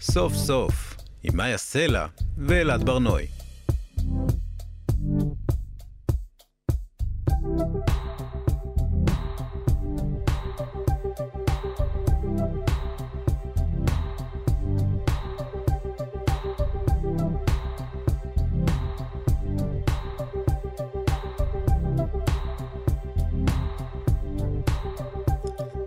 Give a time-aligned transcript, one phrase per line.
[0.00, 2.06] סוף סוף, עם מאיה סלע
[2.38, 3.26] ואלעד ברנועי.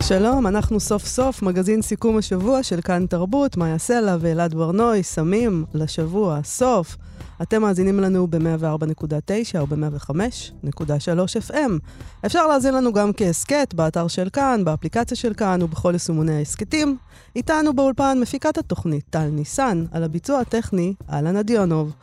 [0.09, 5.65] שלום, אנחנו סוף סוף מגזין סיכום השבוע של כאן תרבות, מאיה סלע ואלעד ברנועי, סמים
[5.73, 6.97] לשבוע, סוף.
[7.41, 11.71] אתם מאזינים לנו ב-104.9 או ב-105.3 FM.
[12.25, 16.97] אפשר להאזין לנו גם כהסכת באתר של כאן, באפליקציה של כאן ובכל יישומוני ההסכתים.
[17.36, 21.93] איתנו באולפן מפיקת התוכנית טל ניסן, על הביצוע הטכני, אהלן אדיונוב.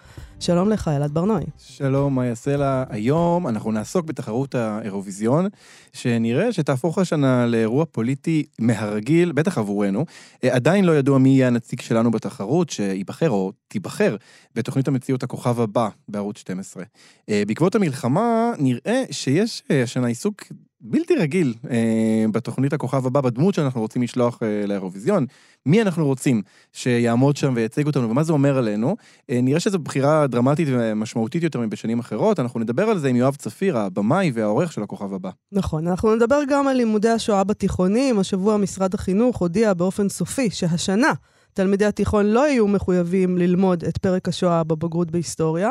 [0.41, 1.45] שלום לך, אלעד ברנועי.
[1.59, 2.85] שלום, מאיה סלע.
[2.89, 5.47] היום אנחנו נעסוק בתחרות האירוויזיון,
[5.93, 10.05] שנראה שתהפוך השנה לאירוע פוליטי מהרגיל, בטח עבורנו.
[10.45, 14.17] אה, עדיין לא ידוע מי יהיה הנציג שלנו בתחרות, שייבחר או תיבחר
[14.55, 16.83] בתוכנית המציאות הכוכב הבא בערוץ 12.
[17.29, 20.43] אה, בעקבות המלחמה, נראה שיש אה, השנה עיסוק
[20.81, 25.27] בלתי רגיל אה, בתוכנית הכוכב הבא, בדמות שאנחנו רוצים לשלוח אה, לאירוויזיון.
[25.67, 28.97] מי אנחנו רוצים שיעמוד שם וייצג אותנו ומה זה אומר עלינו.
[29.31, 32.41] אה, נראה שזו בחירה דרמטית ומשמעותית יותר מבשנים אחרות.
[32.41, 35.31] אנחנו נדבר על זה עם יואב צפיר, הבמאי והעורך של הכוכב הבא.
[35.53, 38.19] נכון, אנחנו נדבר גם על לימודי השואה בתיכונים.
[38.19, 41.13] השבוע משרד החינוך הודיע באופן סופי שהשנה
[41.57, 45.71] תלמידי התיכון לא יהיו מחויבים ללמוד את פרק השואה בבגרות בהיסטוריה,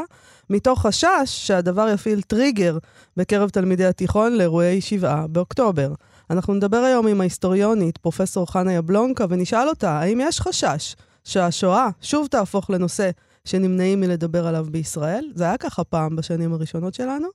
[0.50, 2.78] מתוך חשש שהדבר יפעיל טריגר
[3.18, 5.94] בקרב תלמידי התיכון לאירועי 7 באוקטובר.
[6.30, 12.28] אנחנו נדבר היום עם ההיסטוריונית, פרופסור חנה יבלונקה, ונשאל אותה, האם יש חשש שהשואה שוב
[12.28, 13.10] תהפוך לנושא
[13.46, 15.32] שנמנעים מלדבר עליו בישראל?
[15.36, 17.28] זה היה ככה פעם בשנים הראשונות שלנו.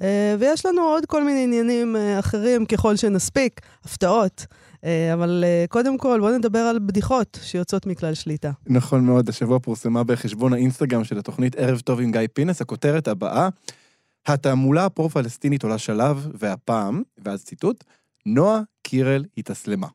[0.00, 4.46] אה, ויש לנו עוד כל מיני עניינים אה, אחרים ככל שנספיק, הפתעות.
[4.84, 8.50] אה, אבל קודם כל, בואו נדבר על בדיחות שיוצאות מכלל שליטה.
[8.66, 13.48] נכון מאוד, השבוע פורסמה בחשבון האינסטגרם של התוכנית ערב טוב עם גיא פינס, הכותרת הבאה,
[14.26, 17.84] התעמולה הפרו-פלסטינית עולה שלב, והפעם, ואז ציטוט,
[18.26, 19.86] נועה קירל התאסלמה.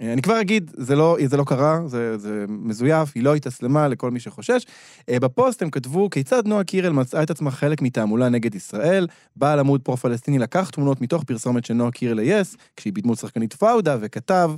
[0.00, 4.10] אני כבר אגיד, זה לא, זה לא קרה, זה, זה מזויף, היא לא התאסלמה לכל
[4.10, 4.66] מי שחושש.
[5.08, 9.06] אה, בפוסט הם כתבו כיצד נועה קירל מצאה את עצמה חלק מתעמולה נגד ישראל.
[9.36, 13.96] בעל עמוד פרו-פלסטיני לקח תמונות מתוך פרסומת של נועה קירל ל-yes, כשהיא בדמות שחקנית פאודה,
[14.00, 14.50] וכתב,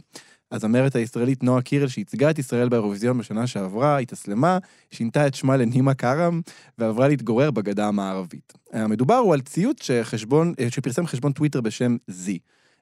[0.52, 4.58] הזמרת הישראלית נועה קירל, שייצגה את ישראל באירוויזיון בשנה שעברה, התאסלמה,
[4.90, 6.40] שינתה את שמה לנעימה כרם,
[6.78, 8.52] ועברה להתגורר בגדה המערבית.
[8.72, 12.38] המדובר הוא על ציוץ שחשבון, אה, שפרסם חשבון טוויטר בשם זי.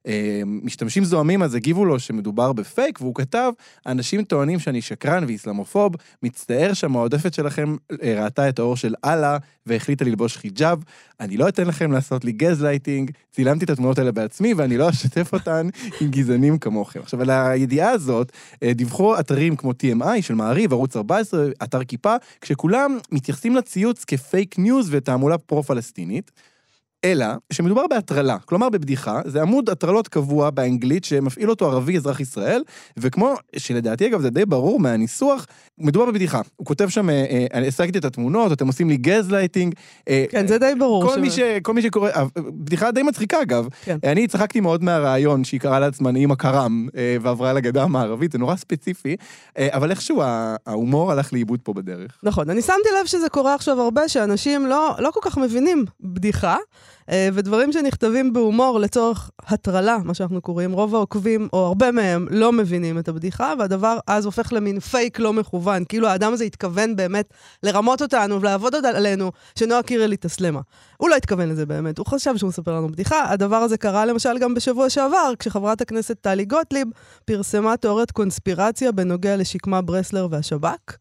[0.06, 3.52] אה, משתמשים זוהמים אז הגיבו לו שמדובר בפייק, והוא כתב,
[3.86, 10.04] אנשים טוענים שאני שקרן ואיסלאמופוב, מצטער שהמועדפת שלכם אה, ראתה את האור של אללה והחליטה
[10.04, 10.84] ללבוש חיג'אב.
[11.20, 14.90] אני לא אתן לכם לעשות לי גז לייטינג, צילמתי את התמונות האלה בעצמי ואני לא
[14.90, 15.68] אשתף אותן
[16.00, 17.00] עם גזענים כמוכם.
[17.00, 18.32] עכשיו, על הידיעה הזאת
[18.62, 24.58] אה, דיווחו אתרים כמו TMI של מעריב, ערוץ 14, אתר כיפה, כשכולם מתייחסים לציוץ כפייק
[24.58, 26.30] ניוז ותעמולה פרו-פלסטינית.
[27.04, 32.62] אלא שמדובר בהטרלה, כלומר בבדיחה, זה עמוד הטרלות קבוע באנגלית שמפעיל אותו ערבי אזרח ישראל,
[32.96, 35.46] וכמו שלדעתי אגב זה די ברור מהניסוח,
[35.78, 36.40] מדובר בבדיחה.
[36.56, 39.74] הוא כותב שם, אה, אה, אני השגתי את התמונות, אתם עושים לי גז לייטינג.
[40.08, 41.06] אה, כן, זה די ברור.
[41.06, 41.18] כל, ש...
[41.18, 41.40] מי, ש...
[41.62, 43.68] כל מי שקורא, בדיחה די מצחיקה אגב.
[43.84, 43.98] כן.
[44.04, 46.88] אני צחקתי מאוד מהרעיון שהיא קראה לעצמה נעימה כרם
[47.22, 49.16] ועברה לגדה המערבית, זה נורא ספציפי,
[49.58, 50.22] אבל איכשהו
[50.66, 52.18] ההומור הלך לאיבוד פה בדרך.
[52.22, 56.56] נכון, אני שמתי לב שזה קורה עכשיו הרבה, שאנשים לא, לא כל כך מבינים בדיחה.
[57.10, 62.52] אה, ודברים שנכתבים בהומור לצורך הטרלה, מה שאנחנו קוראים, רוב העוקבים, או הרבה מהם, לא
[62.52, 65.84] מבינים את הבדיחה, והדבר אז הופך למין פייק לא מכוון.
[65.88, 70.60] כאילו האדם הזה התכוון באמת לרמות אותנו ולעבוד עלינו, שנועה קירל התאסלמה.
[70.96, 73.32] הוא לא התכוון לזה באמת, הוא חשב שהוא מספר לנו בדיחה.
[73.32, 76.88] הדבר הזה קרה למשל גם בשבוע שעבר, כשחברת הכנסת טלי גוטליב
[77.24, 80.96] פרסמה תיאוריית קונספירציה בנוגע לשקמה ברסלר והשב"כ.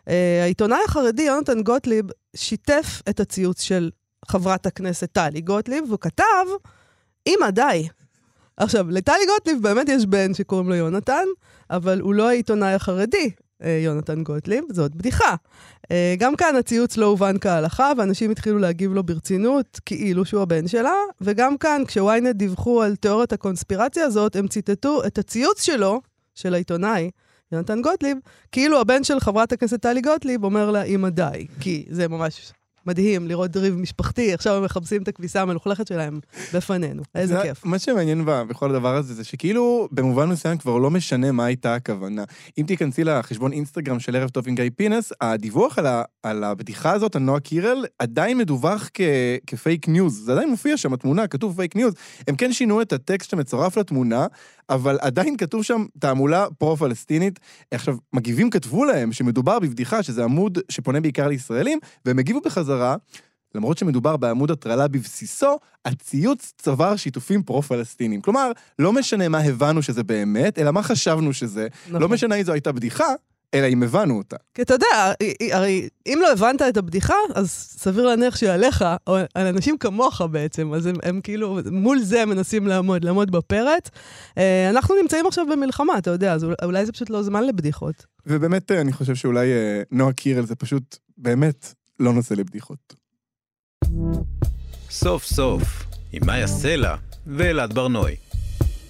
[0.00, 0.12] Uh,
[0.42, 2.04] העיתונאי החרדי יונתן גוטליב
[2.36, 3.90] שיתף את הציוץ של
[4.30, 6.46] חברת הכנסת טלי גוטליב, והוא כתב,
[7.26, 7.88] אמא, די.
[8.56, 11.24] עכשיו, לטלי גוטליב באמת יש בן שקוראים לו יונתן,
[11.70, 13.30] אבל הוא לא העיתונאי החרדי,
[13.62, 15.34] אה, יונתן גוטליב, זאת בדיחה.
[15.90, 20.68] אה, גם כאן הציוץ לא הובן כהלכה, ואנשים התחילו להגיב לו ברצינות, כאילו שהוא הבן
[20.68, 26.00] שלה, וגם כאן, כשוויינט דיווחו על תיאוריית הקונספירציה הזאת, הם ציטטו את הציוץ שלו,
[26.34, 27.10] של העיתונאי,
[27.52, 28.18] יונתן גוטליב,
[28.52, 32.52] כאילו הבן של חברת הכנסת טלי גוטליב אומר לה, אמא די, כי זה ממש
[32.86, 36.20] מדהים לראות ריב משפחתי, עכשיו הם מחפשים את הכביסה המלוכלכת שלהם
[36.54, 37.02] בפנינו.
[37.14, 37.64] איזה כיף.
[37.64, 42.24] מה שמעניין בכל הדבר הזה, זה שכאילו, במובן מסוים כבר לא משנה מה הייתה הכוונה.
[42.58, 46.92] אם תיכנסי לחשבון אינסטגרם של ערב טוב עם גיא פינס, הדיווח על, ה, על הבדיחה
[46.92, 49.00] הזאת, על נועה קירל, עדיין מדווח כ,
[49.46, 50.22] כפייק ניוז.
[50.24, 51.94] זה עדיין מופיע שם, התמונה, כתוב פייק ניוז.
[52.28, 54.26] הם כן שינו את הטקסט שמצורף לתמונה,
[54.70, 57.40] אבל עדיין כתוב שם תעמולה פרו-פלסטינית.
[57.70, 62.96] עכשיו, מגיבים כתבו להם שמדובר בבדיחה, שזה עמוד שפונה בעיקר לישראלים, והם הגיבו בחזרה,
[63.54, 68.20] למרות שמדובר בעמוד הטרלה בבסיסו, הציוץ צבר שיתופים פרו-פלסטינים.
[68.20, 71.68] כלומר, לא משנה מה הבנו שזה באמת, אלא מה חשבנו שזה.
[71.88, 72.02] נכון.
[72.02, 73.08] לא משנה אם זו הייתה בדיחה,
[73.54, 74.36] אלא אם הבנו אותה.
[74.54, 75.12] כי אתה יודע,
[75.52, 80.74] הרי אם לא הבנת את הבדיחה, אז סביר להניח שעליך, או על אנשים כמוך בעצם,
[80.74, 83.90] אז הם, הם כאילו, מול זה מנסים לעמוד, לעמוד בפרץ.
[84.38, 88.06] אה, אנחנו נמצאים עכשיו במלחמה, אתה יודע, אז אולי זה פשוט לא זמן לבדיחות.
[88.26, 92.94] ובאמת, אה, אני חושב שאולי אה, נועה קירל זה פשוט באמת לא נושא לבדיחות.
[94.90, 95.62] סוף סוף,
[96.12, 96.96] עם מאיה סלע
[97.26, 98.29] ואלעד ברנועי.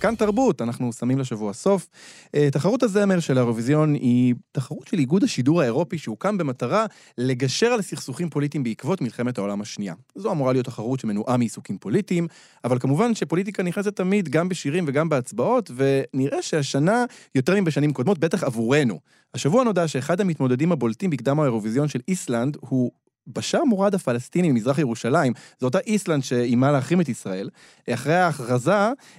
[0.01, 1.89] כאן תרבות, אנחנו שמים לשבוע סוף.
[2.35, 6.87] אה, תחרות הזמר של האירוויזיון היא תחרות של איגוד השידור האירופי שהוקם במטרה
[7.19, 9.95] לגשר על סכסוכים פוליטיים בעקבות מלחמת העולם השנייה.
[10.15, 12.27] זו אמורה להיות תחרות שמנועה מעיסוקים פוליטיים,
[12.65, 17.05] אבל כמובן שפוליטיקה נכנסת תמיד גם בשירים וגם בהצבעות, ונראה שהשנה,
[17.35, 18.99] יותר מבשנים קודמות, בטח עבורנו.
[19.35, 22.91] השבוע נודע שאחד המתמודדים הבולטים בקדם האירוויזיון של איסלנד הוא
[23.27, 27.49] בשאר מורד הפלסטיני ממזרח ירושלים, זו אותה איסלנד שאיימה להחרים את ישראל.
[27.91, 28.73] אחרי ההכרזה,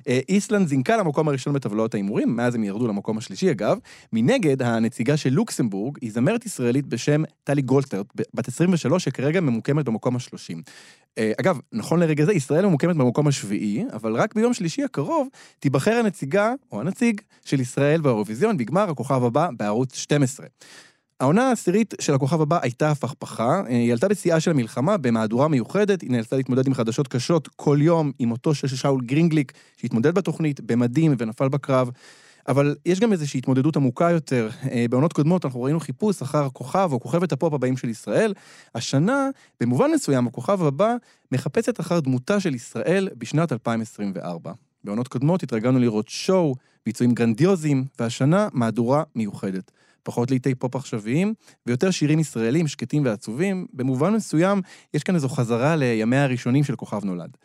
[0.08, 3.78] אה, איסלנד זינקה למקום הראשון בטבלאות ההימורים, מאז הם ירדו למקום השלישי אגב.
[4.14, 10.16] מנגד, הנציגה של לוקסמבורג היא זמרת ישראלית בשם טלי גולרגנט, בת 23, שכרגע ממוקמת במקום
[10.16, 10.62] השלושים.
[11.18, 15.28] אה, אגב, נכון לרגע זה, ישראל ממוקמת במקום השביעי, אבל רק ביום שלישי הקרוב
[15.60, 20.46] תיבחר הנציגה, או הנציג, של ישראל באירוויזיון בגמר הכוכב הבא בערוץ 12.
[21.22, 26.02] העונה העשירית של הכוכב הבא הייתה הפכפכה, אה, היא עלתה בשיאה של המלחמה במהדורה מיוחדת,
[26.02, 30.62] היא נאלצה להתמודד עם חדשות קשות כל יום, עם מותו של שאול גרינגליק, שהתמודד בתוכנית
[30.62, 31.90] במדים ונפל בקרב.
[32.48, 34.50] אבל יש גם איזושהי התמודדות עמוקה יותר.
[34.72, 38.34] אה, בעונות קודמות אנחנו ראינו חיפוש אחר הכוכב או כוכבת הפופ הבאים של ישראל.
[38.76, 39.30] השנה,
[39.60, 40.96] במובן מסוים, הכוכב הבא
[41.32, 44.52] מחפשת אחר דמותה של ישראל בשנת 2024.
[44.84, 46.56] בעונות קודמות התרגלנו לראות show,
[46.86, 49.72] ביצועים גרנדיוזיים, והשנה מהדורה מיוחדת.
[50.04, 51.34] פחות להיטי פופ עכשוויים,
[51.68, 53.66] ויותר שירים ישראלים שקטים ועצובים.
[53.74, 54.62] במובן מסוים,
[54.94, 57.38] יש כאן איזו חזרה לימיה הראשונים של כוכב נולד.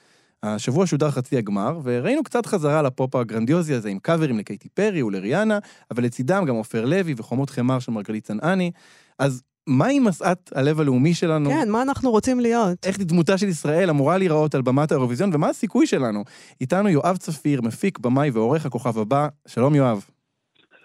[0.42, 5.58] השבוע שודר חצי הגמר, וראינו קצת חזרה לפופ הגרנדיוזי הזה עם קאברים לקייטי פרי ולריאנה,
[5.90, 8.70] אבל לצידם גם עופר לוי וחומות חמר של מרגלית צנעני.
[9.18, 11.50] אז מהי משאת הלב הלאומי שלנו?
[11.50, 12.86] כן, מה אנחנו רוצים להיות?
[12.86, 16.24] איך דמותה של ישראל אמורה להיראות על במת האירוויזיון, ומה הסיכוי שלנו?
[16.60, 19.28] איתנו יואב צפיר, מפיק, במאי ועורך הכוכב הבא.
[19.46, 20.15] שלום יואב.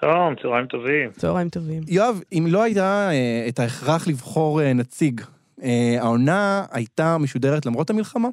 [0.01, 1.11] שלום, צהריים טובים.
[1.11, 1.81] צהריים טובים.
[1.87, 5.21] יואב, אם לא הייתה אה, את ההכרח לבחור אה, נציג,
[5.63, 8.27] אה, העונה הייתה משודרת למרות המלחמה?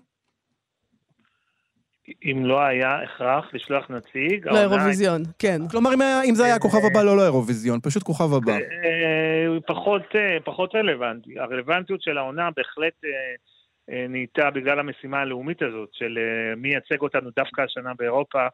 [2.25, 5.69] אם לא היה הכרח לשלוח נציג, לא, לאירוויזיון, כן.
[5.70, 8.59] כלומר, אם, היה, אם זה היה הכוכב הבא, לא לאירוויזיון, פשוט כוכב הבא.
[9.67, 10.03] פחות,
[10.44, 11.38] פחות רלוונטי.
[11.38, 12.94] הרלוונטיות של העונה בהחלט
[14.09, 16.19] נהייתה בגלל המשימה הלאומית הזאת, של
[16.56, 18.47] מי ייצג אותנו דווקא השנה באירופה.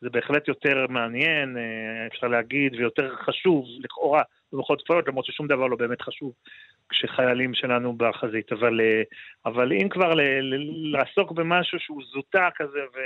[0.00, 5.66] זה בהחלט יותר מעניין, אה, אפשר להגיד, ויותר חשוב, לכאורה, במחוז צפויות, למרות ששום דבר
[5.66, 6.32] לא באמת חשוב
[6.88, 8.52] כשחיילים שלנו בחזית.
[8.52, 9.02] אבל, אה,
[9.46, 10.12] אבל אם כבר
[10.92, 12.98] לעסוק במשהו שהוא זוטה כזה ו...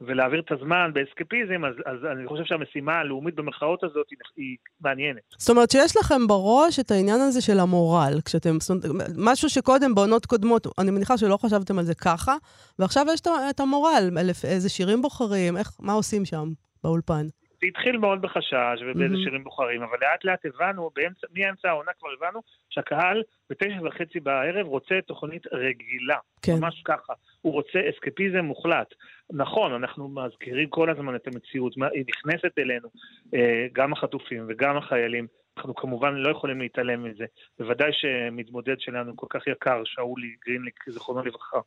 [0.00, 5.22] ולהעביר את הזמן באסקפיזם, אז, אז אני חושב שהמשימה הלאומית במרכאות הזאת היא, היא מעניינת.
[5.38, 9.94] זאת אומרת שיש לכם בראש את העניין הזה של המורל, כשאתם, זאת אומרת, משהו שקודם,
[9.94, 12.34] בעונות קודמות, אני מניחה שלא חשבתם על זה ככה,
[12.78, 14.10] ועכשיו יש את המורל,
[14.44, 16.48] איזה שירים בוחרים, איך, מה עושים שם
[16.84, 17.26] באולפן?
[17.60, 19.24] זה התחיל מאוד בחשש ובאיזה mm-hmm.
[19.24, 22.40] שירים בוחרים, אבל לאט לאט הבנו, באמצע, מאמצע העונה כבר הבנו,
[22.70, 26.18] שהקהל בתשע וחצי בערב רוצה תוכנית רגילה.
[26.42, 26.52] כן.
[26.60, 27.12] ממש ככה.
[27.40, 28.94] הוא רוצה אסקפיזם מוחלט.
[29.32, 32.88] נכון, אנחנו מזכירים כל הזמן את המציאות, היא נכנסת אלינו,
[33.34, 35.26] אה, גם החטופים וגם החיילים.
[35.56, 37.24] אנחנו כמובן לא יכולים להתעלם מזה.
[37.58, 41.58] בוודאי שמתמודד שלנו כל כך יקר, שאולי גרינליק, זיכרונו לברכה,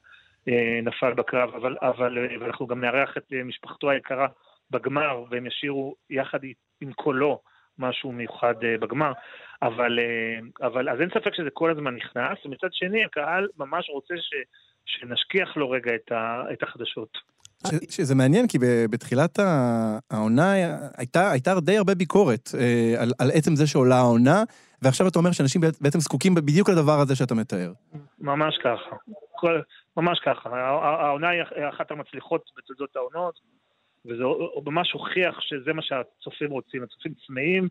[0.48, 4.27] אה, נפל בקרב, אבל, אבל אה, אנחנו גם נארח את משפחתו היקרה
[4.72, 6.39] בגמר, והם ישירו יחד
[6.82, 7.41] עם קולו
[7.80, 9.12] משהו מיוחד בגמר.
[9.62, 10.00] אבל,
[10.62, 14.34] אבל אז אין ספק שזה כל הזמן נכנס, ומצד שני הקהל ממש רוצה ש,
[14.86, 17.18] שנשכיח לו רגע את, ה, את החדשות.
[17.89, 18.58] שזה מעניין, כי
[18.89, 19.39] בתחילת
[20.12, 20.53] העונה
[20.98, 24.44] הייתה, הייתה די הרבה ביקורת אה, על, על עצם זה שעולה העונה,
[24.82, 27.72] ועכשיו אתה אומר שאנשים בעצם זקוקים בדיוק לדבר הזה שאתה מתאר.
[28.20, 28.96] ממש ככה.
[29.32, 29.62] כל,
[29.98, 30.50] ממש ככה.
[31.06, 33.39] העונה היא אחת המצליחות בתולדות העונות,
[34.06, 34.24] וזה
[34.65, 36.84] ממש הוכיח שזה מה שהצופים רוצים.
[36.84, 37.68] הצופים צמאים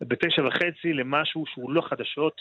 [0.00, 2.40] בתשע וחצי למשהו שהוא לא חדשות.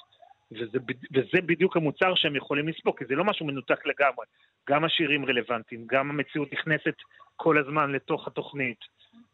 [0.52, 0.78] וזה,
[1.14, 4.26] וזה בדיוק המוצר שהם יכולים לספוג, כי זה לא משהו מנותק לגמרי.
[4.70, 6.96] גם השירים רלוונטיים, גם המציאות נכנסת
[7.36, 8.80] כל הזמן לתוך התוכנית.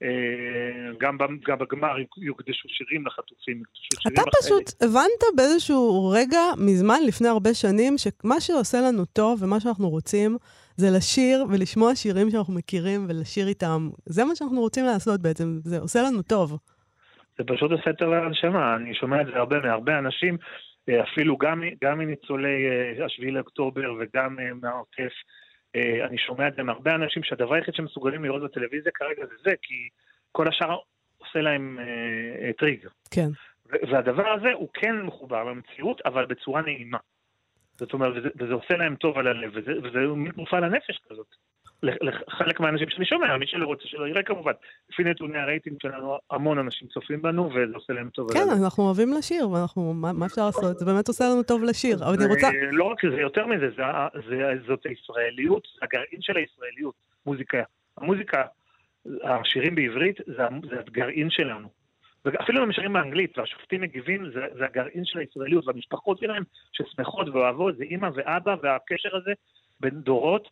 [0.03, 0.08] אה,
[1.00, 7.27] גם, גם בגמר יוקדשו שירים לחטופים, יוקדשו שירים אתה פשוט הבנת באיזשהו רגע, מזמן, לפני
[7.27, 10.38] הרבה שנים, שמה שעושה לנו טוב ומה שאנחנו רוצים,
[10.75, 13.89] זה לשיר ולשמוע שירים שאנחנו מכירים ולשיר איתם.
[14.06, 16.58] זה מה שאנחנו רוצים לעשות בעצם, זה עושה לנו טוב.
[17.38, 20.38] זה פשוט עושה טוב לנשמה, אני שומע את זה הרבה מהרבה אנשים,
[20.89, 25.13] אפילו גם, גם מניצולי אה, השביעי לאוקטובר וגם אה, מהעוטף.
[26.03, 29.89] אני שומע את זה מהרבה אנשים שהדבר היחיד שמסוגלים לראות בטלוויזיה כרגע זה זה, כי
[30.31, 30.77] כל השאר
[31.17, 32.88] עושה להם אה, טריג.
[33.11, 33.29] כן.
[33.65, 36.97] והדבר הזה הוא כן מחובר למציאות, אבל בצורה נעימה.
[37.77, 41.35] זאת אומרת, וזה, וזה עושה להם טוב על הלב, וזה, וזה מין תרופה לנפש כזאת.
[41.83, 44.51] לחלק מהאנשים שאני שומע, מי שלא רוצה שלא יראה כמובן.
[44.89, 48.33] לפי נתוני הרייטינג שלנו, המון אנשים צופים בנו, וזה עושה להם טוב.
[48.33, 50.79] כן, אנחנו אוהבים לשיר, ואנחנו, מה, אפשר לעשות?
[50.79, 52.47] זה באמת עושה לנו טוב לשיר, אבל אני רוצה...
[52.71, 53.83] לא רק זה, יותר מזה, זה,
[54.29, 56.95] זה, זאת הישראליות, הגרעין של הישראליות,
[57.25, 57.63] מוזיקה.
[57.97, 58.43] המוזיקה,
[59.23, 61.67] השירים בעברית, זה, זה הגרעין שלנו.
[62.25, 67.29] ואפילו אם הם שרים באנגלית והשופטים מגיבים, זה, זה הגרעין של הישראליות, והמשפחות שלהם ששמחות
[67.29, 69.31] ואוהבות, זה אימא ואבא, והקשר הזה
[69.79, 70.47] בין דורות,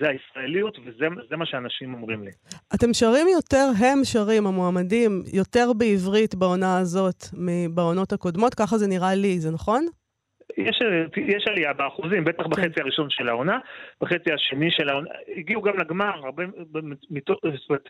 [0.00, 2.30] זה הישראליות, וזה מה שאנשים אומרים לי.
[2.74, 9.14] אתם שרים יותר, הם שרים, המועמדים, יותר בעברית בעונה הזאת מבעונות הקודמות, ככה זה נראה
[9.14, 9.86] לי, זה נכון?
[10.56, 10.78] יש,
[11.16, 12.50] יש עלייה באחוזים, בטח כן.
[12.50, 13.58] בחצי הראשון של העונה,
[14.00, 16.44] בחצי השני של העונה, הגיעו גם לגמר, הרבה,
[17.10, 17.88] מתוך, זאת אומרת,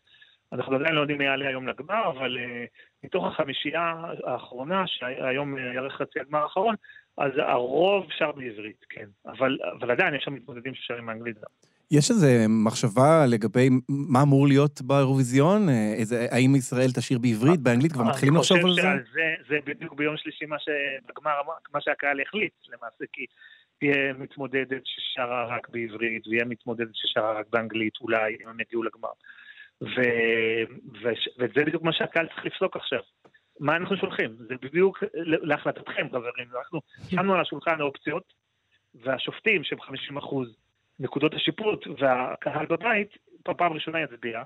[0.52, 2.68] אנחנו עדיין לא יודעים מי יעלה היום לגמר, אבל uh,
[3.04, 3.94] מתוך החמישייה
[4.25, 6.75] האחרונה, שהיום יארך חצי הגמר האחרון,
[7.16, 9.06] אז הרוב שר בעברית, כן.
[9.26, 11.72] אבל, אבל עדיין יש שם מתמודדים ששרים באנגלית גם.
[11.92, 15.68] יש איזו מחשבה לגבי מה אמור להיות באירוויזיון?
[15.99, 17.92] איזה, האם ישראל תשאיר בעברית, באנגלית?
[17.92, 18.82] כבר מתחילים לחשוב על זה?
[19.12, 19.34] זה?
[19.49, 21.32] זה בדיוק ביום שלישי מה שבגמר,
[21.75, 23.26] מה שהקהל החליט, למעשה, כי
[23.78, 29.12] תהיה מתמודדת ששרה רק בעברית, ויהיה מתמודדת ששרה רק באנגלית, אולי, אם הם יגיעו לגמר.
[29.82, 30.00] ו...
[31.02, 31.08] ו...
[31.38, 33.00] וזה בדיוק מה שהקהל צריך לפסוק עכשיו.
[33.61, 34.37] מה אנחנו שולחים?
[34.49, 36.49] זה בדיוק להחלטתכם, חברים.
[36.58, 36.80] אנחנו
[37.11, 38.32] שמנו על השולחן האופציות,
[38.94, 40.62] והשופטים, שהם 50 אחוז
[41.02, 43.09] נקודות השיפוט, והקהל בבית,
[43.42, 44.42] פעם ראשונה יצביע,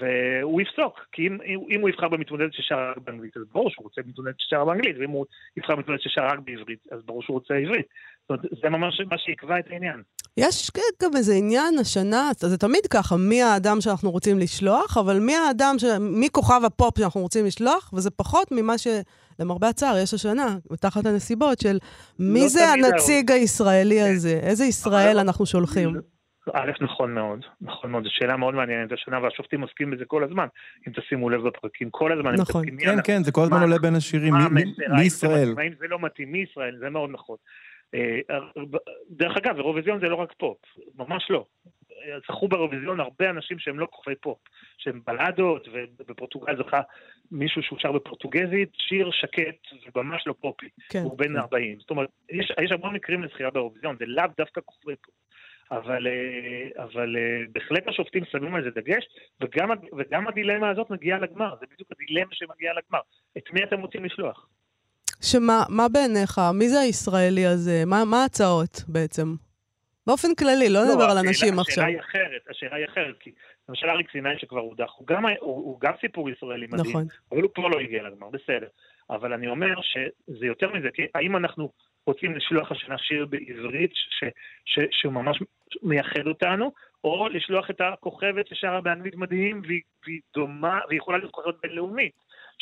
[0.00, 1.38] והוא יפסוק, כי אם,
[1.70, 5.10] אם הוא יבחר במתמודדת ששרה רק באנגלית, אז ברור שהוא רוצה מתמודדת ששרה באנגלית, ואם
[5.10, 7.86] הוא יבחר במתמודדת ששרה רק בעברית, אז ברור שהוא רוצה עברית.
[8.20, 10.02] זאת אומרת, זה ממש מה שיקבע את העניין.
[10.36, 10.70] יש
[11.02, 15.74] גם איזה עניין השנה, זה תמיד ככה, מי האדם שאנחנו רוצים לשלוח, אבל מי האדם,
[15.78, 15.84] ש...
[16.00, 18.78] מי כוכב הפופ שאנחנו רוצים לשלוח, וזה פחות ממה
[19.36, 21.78] שלמרבה הצער יש השנה, תחת הנסיבות של
[22.18, 23.36] מי לא זה הנציג לא.
[23.36, 25.94] הישראלי הזה, איזה ישראל אנחנו שולחים.
[26.52, 30.46] א', נכון מאוד, נכון מאוד, זו שאלה מאוד מעניינת השנה, והשופטים עוסקים בזה כל הזמן,
[30.88, 32.64] אם תשימו לב בפרקים, כל הזמן נכון.
[32.80, 34.34] כן, כן, זה כל הזמן עולה בין השירים,
[34.96, 35.54] מי ישראל?
[35.58, 37.36] האם זה לא מתאים, מי ישראל, זה מאוד נכון.
[37.94, 38.18] אה,
[39.10, 40.58] דרך אגב, אירוויזיון זה לא רק פופ,
[40.96, 41.44] ממש לא.
[42.28, 44.38] זכו באירוויזיון הרבה אנשים שהם לא כוכבי פופ,
[44.78, 45.68] שהם בלדות,
[45.98, 46.80] ובפורטוגל זכה
[47.30, 51.02] מישהו שהוא שר בפורטוגזית, שיר שקט וממש לא פופי, כן.
[51.02, 51.78] הוא בן 40.
[51.80, 55.14] זאת אומרת, יש, יש המון מקרים לזכייה באירוויזיון, זה לאו דווקא כוכבי פופ.
[55.70, 59.04] אבל, אה, אבל אה, בהחלט השופטים שמים על זה דגש,
[59.40, 63.00] וגם, וגם הדילמה הזאת מגיעה לגמר, זה בדיוק הדילמה שמגיעה לגמר.
[63.38, 64.46] את מי אתם רוצים לשלוח?
[65.22, 66.40] שמה מה בעיניך?
[66.54, 67.82] מי זה הישראלי הזה?
[67.86, 69.34] מה, מה ההצעות בעצם?
[70.06, 71.84] באופן כללי, לא, לא נדבר על אנשים עכשיו.
[71.84, 73.30] השאלה היא אחרת, השאלה היא אחרת, כי
[73.68, 77.06] למשל אריק סיני שכבר הודח, הוא גם, הוא, הוא גם סיפור ישראלי מדהים, נכון.
[77.32, 78.68] אבל הוא כבר לא הגיע לגמר, בסדר.
[79.10, 81.72] אבל אני אומר שזה יותר מזה, כי האם אנחנו
[82.06, 84.24] רוצים לשלוח השנה שיר בעברית ש,
[84.64, 85.38] ש, שהוא ממש
[85.82, 86.72] מייחד אותנו,
[87.04, 92.12] או לשלוח את הכוכבת ששרה באנגלית מדהים והיא, והיא דומה, והיא יכולה להיות כוכבת בינלאומית.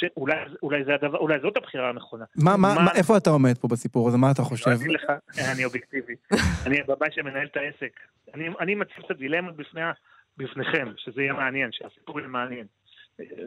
[0.01, 2.25] שאולי אולי זה הדבר, אולי זאת הבחירה הנכונה.
[2.37, 4.19] מה, מה, מה, איפה אתה עומד פה בסיפור הזה?
[4.19, 4.71] מה אתה חושב?
[4.71, 5.13] אני לך,
[5.55, 6.15] אני אובייקטיבי.
[6.67, 8.01] אני הבבאי שמנהל את העסק.
[8.35, 9.81] אני, אני מציב את הדילמות בפני,
[10.37, 12.67] בפניכם, שזה יהיה מעניין, שהסיפור יהיה מעניין.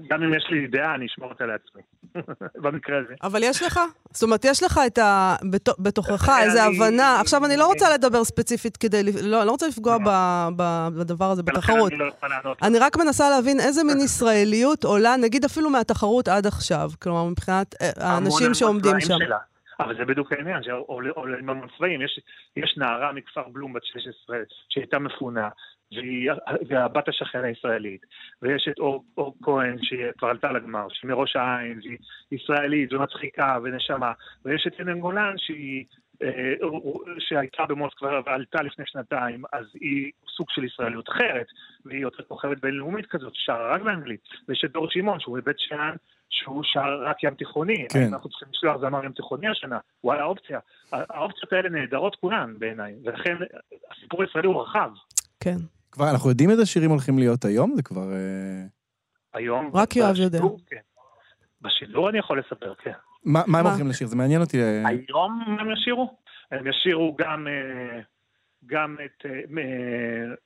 [0.09, 1.81] גם אם יש לי דעה, אני אשמור אותה לעצמי,
[2.63, 3.13] במקרה הזה.
[3.23, 3.79] אבל יש לך?
[4.11, 5.35] זאת אומרת, יש לך את ה...
[5.79, 7.19] בתוכך איזו הבנה.
[7.19, 9.03] עכשיו, אני לא רוצה לדבר ספציפית כדי...
[9.03, 9.97] לא, אני לא רוצה לפגוע
[10.95, 11.91] בדבר הזה, בתחרות.
[11.93, 16.91] לא אני רק מנסה להבין איזה מין ישראליות עולה, נגיד אפילו מהתחרות עד עכשיו.
[17.01, 19.17] כלומר, מבחינת אה, האנשים שעומדים שם.
[19.79, 22.01] אבל זה בדיוק העניין, שעולים המון צבעים.
[22.55, 24.37] יש נערה מכפר בלום בת 16
[24.69, 25.49] שהייתה מפונה,
[25.95, 26.31] והיא,
[26.67, 28.01] והבת השכן הישראלית,
[28.41, 31.97] ויש את אור, אור כהן שהיא כבר עלתה לגמר, שהיא מראש העין, והיא
[32.31, 34.11] ישראלית ומצחיקה ונשמה,
[34.45, 35.85] ויש את ינן גולן שהיא,
[36.23, 36.53] אה,
[37.19, 41.47] שהייתה במוסקבה ועלתה לפני שנתיים, אז היא סוג של ישראליות אחרת,
[41.85, 45.95] והיא יותר כוכבת בינלאומית כזאת, שרה רק באנגלית, ויש את דור שמעון שהוא מבית שאן,
[46.33, 48.13] שהוא שר רק ים תיכוני, כן.
[48.13, 50.59] אנחנו צריכים לשלוח זמר ים תיכוני השנה, וואלה אופציה.
[50.91, 53.35] האופציות האלה נהדרות כולן בעיניי, ולכן
[53.91, 54.89] הסיפור הישראלי הוא רחב.
[55.39, 55.55] כן.
[55.91, 57.75] כבר אנחנו יודעים איזה שירים הולכים להיות היום?
[57.75, 58.13] זה כבר...
[58.13, 58.63] אה,
[59.33, 59.71] היום?
[59.73, 60.39] רק יואב יודע.
[60.67, 60.77] כן.
[61.61, 62.91] בשידור אני יכול לספר, כן.
[63.25, 64.07] מה, מה הם הולכים לשיר?
[64.07, 64.61] זה מעניין אותי.
[64.61, 64.87] אה.
[64.87, 66.17] היום הם ישירו?
[66.51, 67.99] הם ישירו גם, אה,
[68.65, 69.25] גם את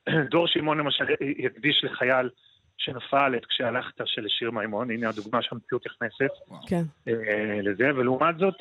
[0.31, 2.29] דור שמעון למשל יקדיש לחייל
[2.77, 6.31] שנפל את כשהלכת של שיר מימון, הנה הדוגמה שהמציאות נכנסת
[6.67, 6.83] כן.
[7.63, 8.55] לזה, ולעומת זאת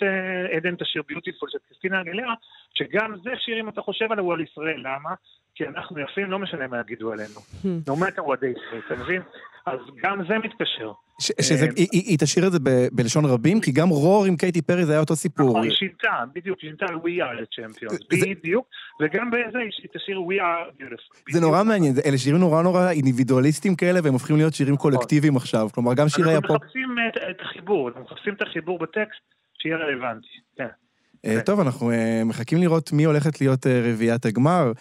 [0.57, 2.35] עדן תשיר ביוטיפול של קריסטינה אגלרה,
[2.75, 5.15] שגם זה שיר אם אתה חושב עליו הוא על ישראל, למה?
[5.55, 7.41] כי אנחנו יפים, לא משנה מה יגידו עלינו.
[7.89, 9.23] no matter what they say, אתה מבין?
[9.67, 10.93] אז גם זה מתקשר.
[11.21, 14.87] שזה, היא, היא תשאיר את זה ב, בלשון רבים, כי גם רור עם קייטי פרי
[14.87, 15.49] זה היה אותו סיפור.
[15.49, 18.67] נכון, היא שינתה, בדיוק, היא שינתה We are the champions, בדיוק,
[19.03, 21.33] וגם בזה היא תשאיר We are beautiful.
[21.33, 25.69] זה נורא מעניין, אלה שירים נורא נורא אינדיבידואליסטים כאלה, והם הופכים להיות שירים קולקטיביים עכשיו,
[25.75, 26.51] כלומר גם שירי הפופ.
[26.51, 26.97] אנחנו מחפשים
[27.31, 29.21] את החיבור, אנחנו מחפשים את החיבור בטקסט,
[29.59, 31.41] שיהיה רלוונטי, כן.
[31.47, 31.91] טוב, אנחנו
[32.25, 34.73] מחכים לראות מי הולכת להיות רביעיית הגמר.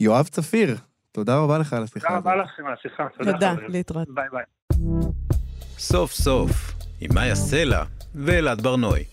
[0.00, 0.76] יואב צפיר,
[1.12, 2.24] תודה רבה לך על השיחה הזאת.
[2.24, 3.06] תודה רבה לכם על השיחה.
[3.18, 4.08] תודה, להתראות.
[4.08, 4.44] ביי ביי.
[5.82, 7.84] סוף סוף, עם מאיה סלע
[8.14, 9.04] ואלעד בר-נוי.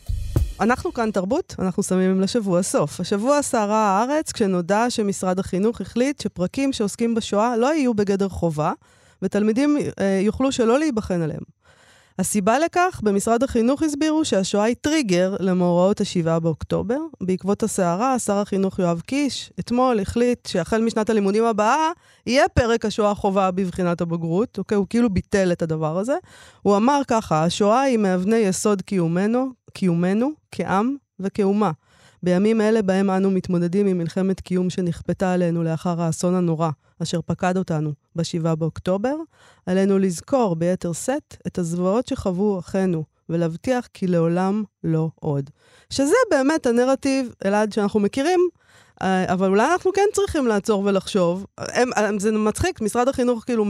[0.59, 2.99] אנחנו כאן תרבות, אנחנו שמים לשבוע סוף.
[2.99, 8.71] השבוע סערה הארץ כשנודע שמשרד החינוך החליט שפרקים שעוסקים בשואה לא יהיו בגדר חובה,
[9.21, 11.41] ותלמידים אה, יוכלו שלא להיבחן עליהם.
[12.19, 16.97] הסיבה לכך, במשרד החינוך הסבירו שהשואה היא טריגר למאורעות ה-7 באוקטובר.
[17.21, 21.91] בעקבות הסערה, שר החינוך יואב קיש אתמול החליט שהחל משנת הלימודים הבאה
[22.27, 24.77] יהיה פרק השואה חובה בבחינת הבגרות, אוקיי?
[24.77, 26.15] הוא כאילו ביטל את הדבר הזה.
[26.61, 31.71] הוא אמר ככה, השואה היא מאבני יסוד קיומנו, קיומנו כעם וכאומה.
[32.23, 36.69] בימים אלה בהם אנו מתמודדים עם מלחמת קיום שנכפתה עלינו לאחר האסון הנורא
[37.03, 39.15] אשר פקד אותנו ב-7 באוקטובר,
[39.65, 45.49] עלינו לזכור ביתר שאת את הזוועות שחוו אחינו, ולהבטיח כי לעולם לא עוד.
[45.89, 48.39] שזה באמת הנרטיב, אלעד, שאנחנו מכירים,
[49.03, 51.45] אבל אולי אנחנו כן צריכים לעצור ולחשוב.
[51.57, 53.65] הם, הם, זה מצחיק, משרד החינוך כאילו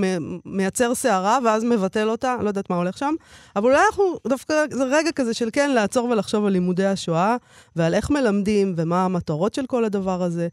[0.45, 3.13] מייצר סערה ואז מבטל אותה, לא יודעת מה הולך שם,
[3.55, 7.35] אבל אולי אנחנו, דווקא זה רגע כזה של כן לעצור ולחשוב על לימודי השואה,
[7.75, 10.47] ועל איך מלמדים ומה המטרות של כל הדבר הזה.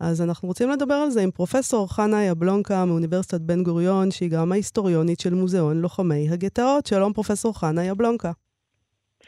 [0.00, 4.52] אז אנחנו רוצים לדבר על זה עם פרופסור חנה יבלונקה מאוניברסיטת בן גוריון, שהיא גם
[4.52, 6.86] ההיסטוריונית של מוזיאון לוחמי הגטאות.
[6.86, 8.32] שלום, פרופסור חנה יבלונקה.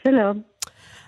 [0.03, 0.52] שלום.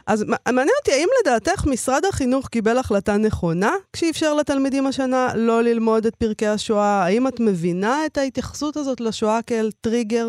[0.08, 6.06] אז מעניין אותי, האם לדעתך משרד החינוך קיבל החלטה נכונה כשאפשר לתלמידים השנה לא ללמוד
[6.06, 7.04] את פרקי השואה?
[7.06, 10.26] האם את מבינה את ההתייחסות הזאת לשואה כאל טריגר?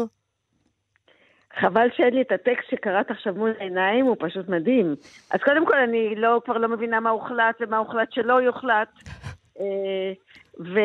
[1.60, 4.94] חבל שאין לי את הטקסט שקראת עכשיו מול העיניים, הוא פשוט מדהים.
[5.30, 8.88] אז קודם כל, אני לא, כבר לא מבינה מה הוחלט ומה הוחלט שלא יוחלט.
[9.60, 10.12] אה,
[10.60, 10.78] ו...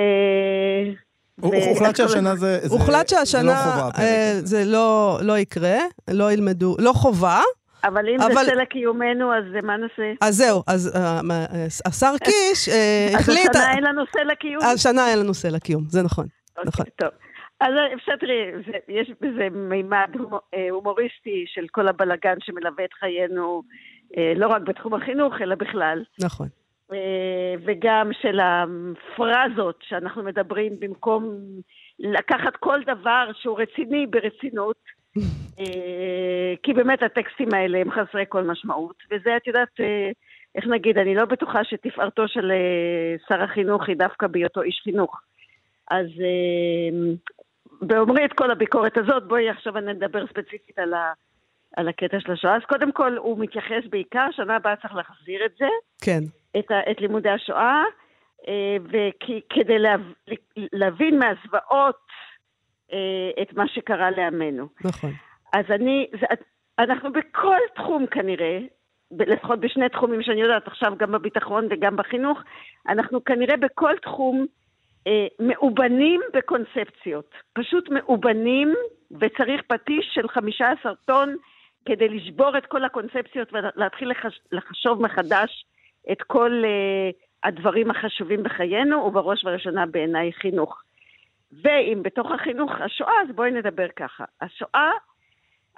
[1.42, 5.78] הוחלט שהשנה זה לא הוחלט שהשנה אה, זה לא, לא יקרה,
[6.10, 7.42] לא ילמדו, לא חובה.
[7.84, 8.34] אבל אם אבל...
[8.34, 10.14] זה סלע קיומנו, אז מה נעשה?
[10.22, 13.50] אז זהו, אז uh, השר קיש uh, החליט...
[13.50, 14.64] אז השנה אין לנו סלע קיום?
[14.74, 16.26] השנה אין לנו סלע קיום, זה נכון.
[16.58, 16.86] אוקיי, נכון.
[16.96, 17.10] טוב.
[17.60, 18.52] אז אפשר, תראי,
[18.88, 20.10] יש בזה מימד
[20.72, 23.62] הומוריסטי של כל הבלגן שמלווה את חיינו,
[24.36, 26.04] לא רק בתחום החינוך, אלא בכלל.
[26.24, 26.48] נכון.
[27.66, 31.40] וגם של הפרזות שאנחנו מדברים במקום
[32.00, 35.01] לקחת כל דבר שהוא רציני ברצינות.
[35.60, 40.12] אה, כי באמת הטקסטים האלה הם חסרי כל משמעות, וזה, את יודעת, אה,
[40.56, 45.22] איך נגיד, אני לא בטוחה שתפארתו של אה, שר החינוך היא דווקא בהיותו איש חינוך.
[45.92, 46.08] אז
[47.82, 51.14] באומרי את כל הביקורת הזאת, בואי עכשיו אני אדבר ספציפית על, ה,
[51.78, 52.56] על הקטע של השואה.
[52.56, 55.68] אז קודם כל, הוא מתייחס בעיקר, שנה הבאה צריך להחזיר את זה.
[56.02, 56.20] כן.
[56.60, 57.84] את, ה, את לימודי השואה,
[58.90, 59.96] וכדי לה,
[60.74, 61.98] להבין מהזוועות
[63.42, 64.68] את מה שקרה לעמנו.
[64.86, 65.12] נכון.
[65.54, 66.26] אז אני, זה,
[66.80, 68.60] אנחנו בכל תחום כנראה,
[69.12, 72.40] לפחות בשני תחומים שאני יודעת, עכשיו גם בביטחון וגם בחינוך,
[72.88, 74.46] אנחנו כנראה בכל תחום
[75.08, 77.34] אה, מאובנים בקונספציות.
[77.54, 78.74] פשוט מאובנים,
[79.12, 81.36] וצריך פטיש של 15 טון
[81.86, 85.66] כדי לשבור את כל הקונספציות ולהתחיל לחש, לחשוב מחדש
[86.12, 87.10] את כל אה,
[87.44, 90.82] הדברים החשובים בחיינו, ובראש ובראשונה בעיניי חינוך.
[91.52, 94.26] ואם בתוך החינוך השואה, אז בואי נדבר ככה.
[94.42, 94.92] השואה,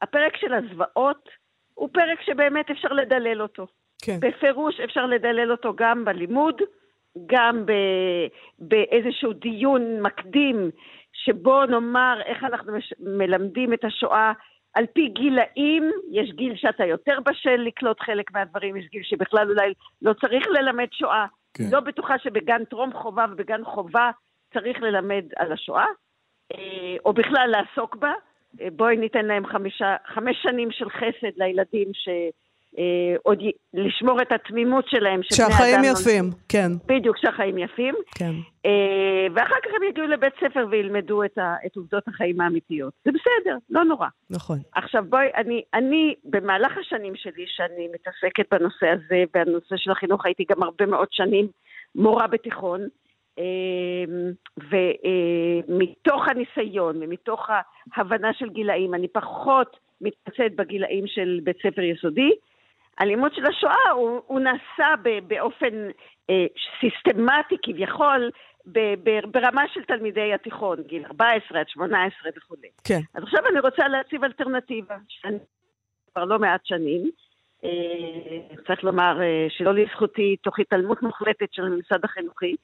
[0.01, 1.29] הפרק של הזוועות,
[1.73, 3.67] הוא פרק שבאמת אפשר לדלל אותו.
[4.01, 4.17] כן.
[4.19, 6.61] בפירוש אפשר לדלל אותו גם בלימוד,
[7.25, 7.71] גם ב,
[8.59, 10.71] באיזשהו דיון מקדים,
[11.13, 14.31] שבו נאמר איך אנחנו מש, מלמדים את השואה
[14.73, 19.73] על פי גילאים, יש גיל שאתה יותר בשל לקלוט חלק מהדברים, יש גיל שבכלל אולי
[20.01, 21.25] לא צריך ללמד שואה.
[21.53, 21.63] כן.
[21.71, 24.11] לא בטוחה שבגן טרום חובה ובגן חובה
[24.53, 25.85] צריך ללמד על השואה,
[26.53, 28.13] אה, או בכלל לעסוק בה.
[28.61, 32.09] אה, בואי ניתן להם חמישה, חמש שנים של חסד לילדים ש...
[32.77, 33.51] אה, עוד י...
[33.73, 35.19] לשמור את התמימות שלהם.
[35.23, 36.31] שהחיים יפים, לא...
[36.49, 36.71] כן.
[36.85, 37.95] בדיוק, שהחיים יפים.
[38.15, 38.31] כן.
[39.35, 41.55] ואחר כך הם יגיעו לבית ספר וילמדו את, ה...
[41.65, 42.93] את עובדות החיים האמיתיות.
[43.05, 44.07] זה בסדר, לא נורא.
[44.29, 44.59] נכון.
[44.75, 50.45] עכשיו בואי, אני, אני במהלך השנים שלי, שאני מתעסקת בנושא הזה, והנושא של החינוך, הייתי
[50.49, 51.47] גם הרבה מאוד שנים
[51.95, 52.87] מורה בתיכון.
[54.57, 57.49] ומתוך הניסיון ומתוך
[57.95, 62.31] ההבנה של גילאים, אני פחות מתמצאת בגילאים של בית ספר יסודי.
[62.97, 64.93] הלימוד של השואה הוא, הוא נעשה
[65.27, 65.89] באופן
[66.29, 66.45] אה,
[66.79, 68.29] סיסטמטי כביכול
[68.65, 72.67] ב- ב- ברמה של תלמידי התיכון, גיל 14 עד 18 וכולי.
[72.83, 72.99] כן.
[73.15, 75.37] אז עכשיו אני רוצה להציב אלטרנטיבה, שאני
[76.11, 77.11] כבר לא מעט שנים.
[77.63, 82.55] אה, צריך לומר אה, שלא לזכותי, תוך התעלמות מוחלטת של המשרד החינוכי,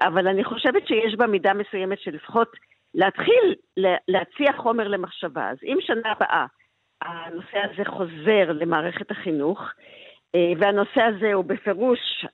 [0.00, 2.56] אבל אני חושבת שיש בה מידה מסוימת של לפחות
[2.94, 3.54] להתחיל
[4.08, 5.50] להציע חומר למחשבה.
[5.50, 6.46] אז אם שנה הבאה
[7.02, 9.60] הנושא הזה חוזר למערכת החינוך,
[10.58, 12.26] והנושא הזה הוא בפירוש,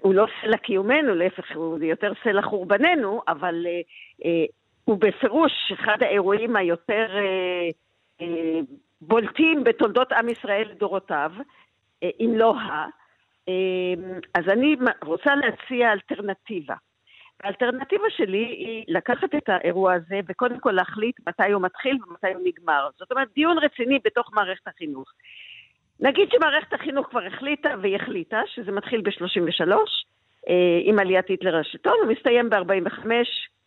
[0.00, 3.66] הוא לא סלע קיומנו, להפך, הוא יותר סלע חורבננו, אבל
[4.84, 7.06] הוא בפירוש אחד האירועים היותר
[9.00, 11.32] בולטים בתולדות עם ישראל לדורותיו,
[12.02, 12.86] אם לא ה...
[13.48, 16.74] אמ, אז אני רוצה להציע אלטרנטיבה.
[17.44, 22.42] האלטרנטיבה שלי היא לקחת את האירוע הזה וקודם כל להחליט מתי הוא מתחיל ומתי הוא
[22.44, 22.88] נגמר.
[22.98, 25.12] זאת אומרת, דיון רציני בתוך מערכת החינוך.
[26.00, 29.72] נגיד שמערכת החינוך כבר החליטה והיא החליטה שזה מתחיל ב-33
[30.48, 33.06] אה, עם עליית היטלר לשלטון ומסתיים ב-45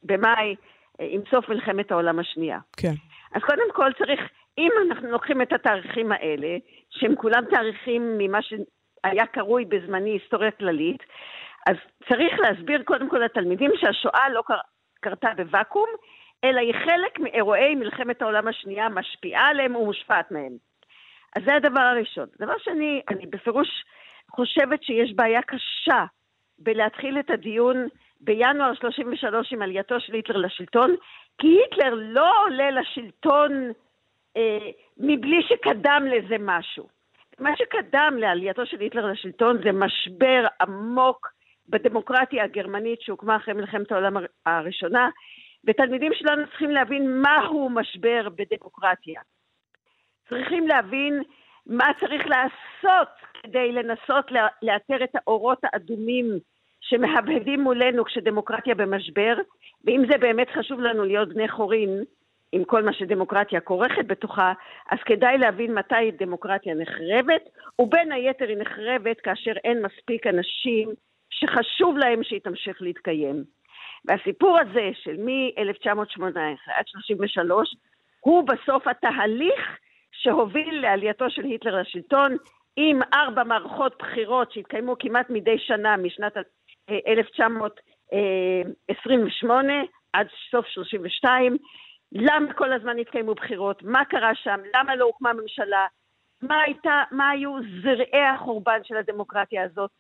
[0.04, 0.56] במאי
[1.00, 2.60] אה, עם סוף מלחמת העולם השנייה.
[2.78, 2.94] כן.
[3.36, 4.20] אז קודם כל צריך,
[4.58, 6.58] אם אנחנו לוקחים את התאריכים האלה,
[6.90, 8.54] שהם כולם תאריכים ממה ש...
[9.04, 11.04] היה קרוי בזמני היסטוריה כללית,
[11.68, 11.76] אז
[12.10, 14.58] צריך להסביר קודם כל לתלמידים שהשואה לא קר...
[15.02, 15.90] קרתה בוואקום,
[16.44, 20.58] אלא היא חלק מאירועי מלחמת העולם השנייה, משפיעה עליהם ומושפעת מהם.
[21.36, 22.28] אז זה הדבר הראשון.
[22.40, 23.68] דבר שני, אני בפירוש
[24.32, 26.06] חושבת שיש בעיה קשה
[26.60, 27.88] בלהתחיל את הדיון
[28.22, 30.96] בינואר 33 עם עלייתו של היטלר לשלטון,
[31.38, 33.72] כי היטלר לא עולה לשלטון
[34.38, 37.01] אה, מבלי שקדם לזה משהו.
[37.42, 41.28] מה שקדם לעלייתו של היטלר לשלטון זה משבר עמוק
[41.70, 45.10] בדמוקרטיה הגרמנית שהוקמה אחרי מלחמת העולם הראשונה,
[45.68, 49.22] ותלמידים שלנו צריכים להבין מהו משבר בדמוקרטיה.
[50.30, 51.24] צריכים להבין
[51.66, 53.10] מה צריך לעשות
[53.44, 56.26] כדי לנסות לאתר את האורות האדומים
[56.82, 59.34] שמהבהבים מולנו כשדמוקרטיה במשבר,
[59.86, 62.04] ואם זה באמת חשוב לנו להיות בני חורין,
[62.52, 64.54] עם כל מה שדמוקרטיה כורכת בתוכה,
[64.92, 70.90] אז כדאי להבין מתי דמוקרטיה נחרבת, ובין היתר היא נחרבת כאשר אין מספיק אנשים
[71.30, 73.44] שחשוב להם שהיא תמשיך להתקיים.
[74.06, 76.38] והסיפור הזה של מ-1918
[76.76, 77.76] עד 33
[78.20, 79.78] הוא בסוף התהליך
[80.12, 82.38] שהוביל לעלייתו של היטלר לשלטון
[82.76, 86.34] עם ארבע מערכות בחירות שהתקיימו כמעט מדי שנה משנת
[87.08, 89.74] 1928
[90.14, 91.58] עד סוף 32,
[92.12, 95.88] למה כל הזמן התקיימו בחירות, מה קרה שם, למה לא הוקמה ממשלה,
[96.42, 99.92] מה, הייתה, מה היו זרעי החורבן של הדמוקרטיה הזאת.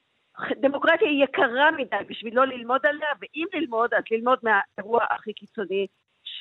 [0.61, 5.87] דמוקרטיה היא יקרה מדי בשביל לא ללמוד עליה, ואם ללמוד, אז ללמוד מהאירוע הכי קיצוני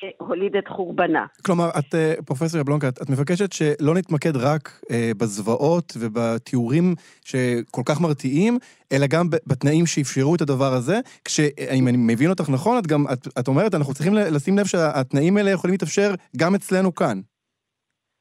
[0.01, 1.25] שהוליד את חורבנה.
[1.45, 7.81] כלומר, את, אה, פרופסור יבלונקה, את, את מבקשת שלא נתמקד רק אה, בזוועות ובתיאורים שכל
[7.85, 8.57] כך מרתיעים,
[8.91, 13.27] אלא גם בתנאים שאפשרו את הדבר הזה, כשאם אני מבין אותך נכון, את גם, את,
[13.39, 17.17] את אומרת, אנחנו צריכים לשים לב שהתנאים האלה יכולים להתאפשר גם אצלנו כאן.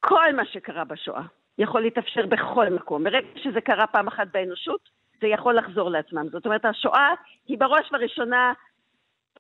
[0.01, 1.23] כל מה שקרה בשואה
[1.59, 3.05] יכול להתאפשר בכל מקום.
[3.05, 4.81] ברגע שזה קרה פעם אחת באנושות,
[5.21, 6.27] זה יכול לחזור לעצמם.
[6.33, 7.09] זאת אומרת, השואה
[7.47, 8.53] היא בראש ובראשונה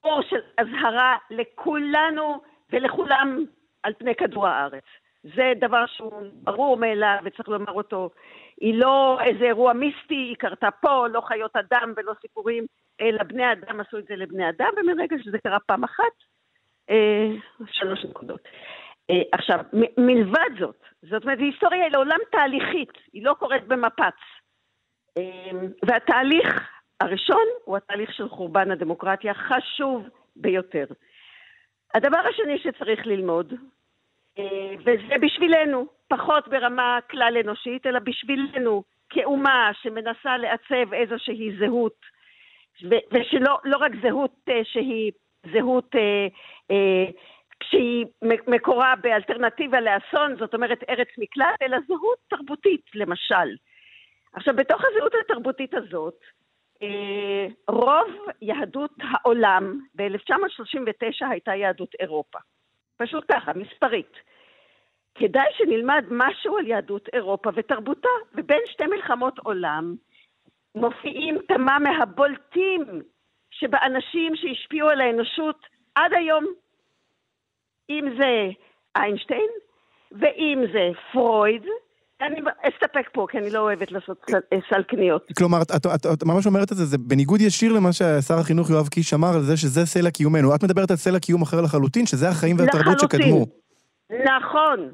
[0.04, 2.40] אור של אזהרה לכולנו
[2.72, 3.44] ולכולם
[3.82, 4.84] על פני כדור הארץ.
[5.22, 8.10] זה דבר שהוא ברור מאליו וצריך לומר אותו.
[8.60, 12.66] היא לא איזה אירוע מיסטי, היא קרתה פה, לא חיות אדם ולא סיפורים,
[13.00, 16.12] אלא בני אדם עשו את זה לבני אדם, ומרגע שזה קרה פעם אחת,
[16.90, 17.28] אה,
[17.66, 18.40] שלוש נקודות.
[19.10, 24.16] אה, עכשיו, מ- מלבד זאת, זאת אומרת, היסטוריה היא לעולם תהליכית, היא לא קורית במפץ.
[25.18, 25.50] אה,
[25.84, 30.84] והתהליך הראשון הוא התהליך של חורבן הדמוקרטיה, חשוב ביותר.
[31.94, 33.54] הדבר השני שצריך ללמוד,
[34.38, 41.96] אה, וזה בשבילנו, פחות ברמה כלל אנושית, אלא בשבילנו, כאומה שמנסה לעצב איזושהי זהות,
[43.12, 45.12] ושלא לא רק זהות אה, שהיא
[45.52, 47.04] זהות אה,
[47.62, 48.06] שהיא
[48.46, 53.56] מקורה באלטרנטיבה לאסון, זאת אומרת ארץ מקלט, אלא זהות תרבותית, למשל.
[54.32, 56.20] עכשיו, בתוך הזהות התרבותית הזאת,
[57.68, 58.08] רוב
[58.42, 62.38] יהדות העולם ב-1939 הייתה יהדות אירופה.
[62.96, 64.12] פשוט ככה, מספרית.
[65.14, 69.94] כדאי שנלמד משהו על יהדות אירופה ותרבותה, ובין שתי מלחמות עולם
[70.74, 72.84] מופיעים כמה מהבולטים
[73.50, 76.46] שבאנשים שהשפיעו על האנושות עד היום.
[77.90, 78.48] אם זה
[78.96, 79.50] איינשטיין,
[80.12, 81.66] ואם זה פרויד,
[82.20, 84.26] אני אסתפק פה, כי אני לא אוהבת לעשות
[84.70, 85.26] סל קניות.
[85.38, 88.70] כלומר, את, את, את, את ממש אומרת את זה, זה בניגוד ישיר למה ששר החינוך
[88.70, 90.54] יואב קיש אמר על זה שזה סלע קיומנו.
[90.54, 93.46] את מדברת על סלע קיום אחר לחלוטין, שזה החיים והתרבות שקדמו.
[94.10, 94.92] נכון.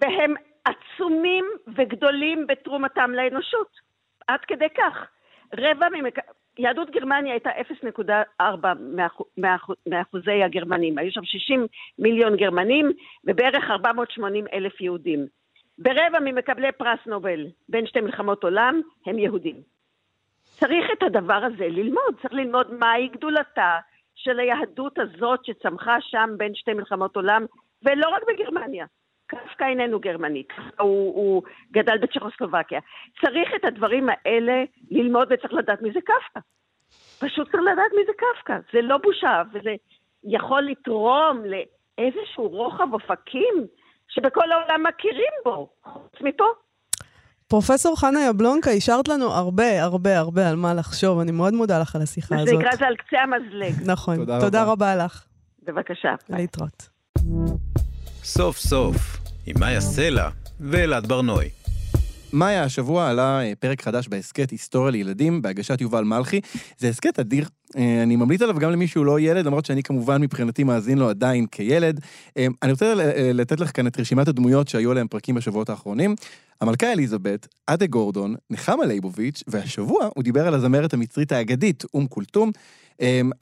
[0.00, 1.44] והם עצומים
[1.76, 3.68] וגדולים בתרומתם לאנושות.
[4.26, 5.06] עד כדי כך.
[5.54, 6.18] רבע ממק...
[6.58, 7.50] יהדות גרמניה הייתה
[8.40, 8.44] 0.4
[9.86, 10.98] מאחוזי הגרמנים.
[10.98, 11.66] היו שם 60
[11.98, 12.92] מיליון גרמנים
[13.24, 15.26] ובערך 480 אלף יהודים.
[15.78, 19.56] ברבע ממקבלי פרס נובל בין שתי מלחמות עולם הם יהודים.
[20.42, 23.78] צריך את הדבר הזה ללמוד, צריך ללמוד מהי גדולתה
[24.14, 27.46] של היהדות הזאת שצמחה שם בין שתי מלחמות עולם,
[27.82, 28.86] ולא רק בגרמניה.
[29.26, 30.42] קפקא איננו גרמני,
[30.78, 32.80] הוא, הוא גדל בצ'כוסלובקיה.
[33.20, 36.40] צריך את הדברים האלה ללמוד וצריך לדעת מי זה קפקא.
[37.20, 38.58] פשוט צריך לדעת מי זה קפקא.
[38.72, 39.74] זה לא בושה, וזה
[40.24, 43.66] יכול לתרום לאיזשהו רוחב אופקים
[44.14, 46.44] שבכל העולם מכירים בו, חוץ מפה.
[47.48, 51.18] פרופסור חנה יבלונקה, השארת לנו הרבה, הרבה, הרבה על מה לחשוב.
[51.18, 52.48] אני מאוד מודה לך על השיחה הזאת.
[52.48, 53.90] זה נקרא זה על קצה המזלג.
[53.90, 54.16] נכון.
[54.16, 54.72] תודה, תודה רבה.
[54.72, 55.24] רבה לך.
[55.62, 56.14] בבקשה.
[56.28, 56.88] להתראות.
[58.22, 58.96] סוף סוף,
[59.46, 60.28] עם מאיה סלע
[60.60, 61.50] ואלעד ברנועי.
[62.32, 66.40] מאיה, השבוע עלה אה, פרק חדש בהסכת היסטוריה לילדים בהגשת יובל מלכי.
[66.78, 70.64] זה הסכת אדיר, אני ממליץ עליו גם למי שהוא לא ילד, למרות שאני כמובן מבחינתי
[70.64, 72.00] מאזין לו עדיין כילד.
[72.36, 72.94] אה, אני רוצה
[73.34, 76.14] לתת לך כאן את רשימת הדמויות שהיו עליהם פרקים בשבועות האחרונים.
[76.60, 82.50] המלכה אליזבת, אדה גורדון, נחמה ליבוביץ', והשבוע הוא דיבר על הזמרת המצרית האגדית, אום כולתום.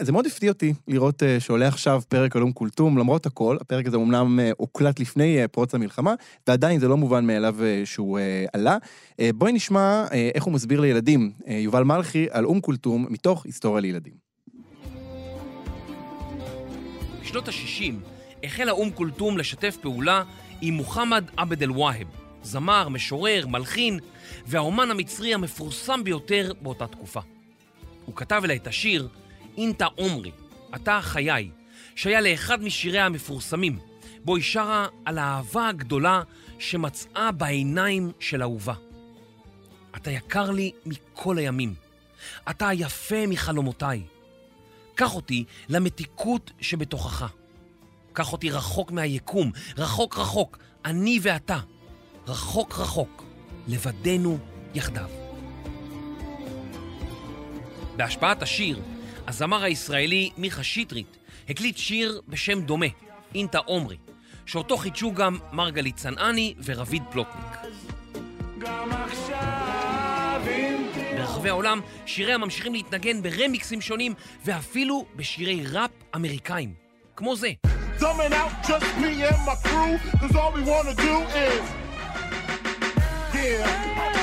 [0.03, 3.87] זה מאוד הפתיע אותי לראות אה, שעולה עכשיו פרק על אום כולתום, למרות הכל, הפרק
[3.87, 6.14] הזה אומנם אה, הוקלט לפני אה, פרוץ המלחמה,
[6.47, 8.19] ועדיין זה לא מובן מאליו שהוא
[8.53, 8.77] עלה.
[9.35, 14.12] בואי נשמע איך הוא מסביר לילדים, יובל מלכי, על אום כולתום מתוך היסטוריה לילדים.
[17.31, 17.95] בשנות ה-60
[18.45, 20.23] החלה אום כולתום לשתף פעולה
[20.61, 22.07] עם מוחמד עבד אל-והאב,
[22.43, 24.01] זמר, משורר, מלחין,
[24.47, 27.21] והאומן המצרי המפורסם ביותר באותה תקופה.
[28.05, 29.09] הוא כתב אליה את השיר
[29.57, 30.31] אינטה עומרי,
[30.75, 31.51] אתה חיי,
[31.95, 33.79] שהיה לאחד משיריה המפורסמים,
[34.25, 36.23] בו היא שרה על האהבה הגדולה
[36.59, 38.75] שמצאה בעיניים של אהובה.
[39.97, 41.75] אתה יקר לי מכל הימים,
[42.51, 44.03] אתה היפה מחלומותיי.
[45.01, 47.27] קח אותי למתיקות שבתוכך.
[48.13, 51.59] קח אותי רחוק מהיקום, רחוק רחוק, אני ואתה,
[52.27, 53.25] רחוק רחוק,
[53.69, 54.39] לבדנו
[54.75, 55.09] יחדיו.
[57.97, 58.83] בהשפעת השיר
[59.27, 61.17] הזמר הישראלי מיכה שטרית
[61.49, 62.87] הקליט שיר בשם דומה,
[63.35, 63.97] אינטה עומרי,
[64.47, 67.57] שאותו חידשו גם מרגלית צנעני ורביד פלוטניק.
[71.16, 76.74] ברחבי העולם שיריה ממשיכים להתנגן ברמיקסים שונים ואפילו בשירי ראפ אמריקאים,
[77.16, 77.53] כמו זה.
[83.33, 84.20] Yeah.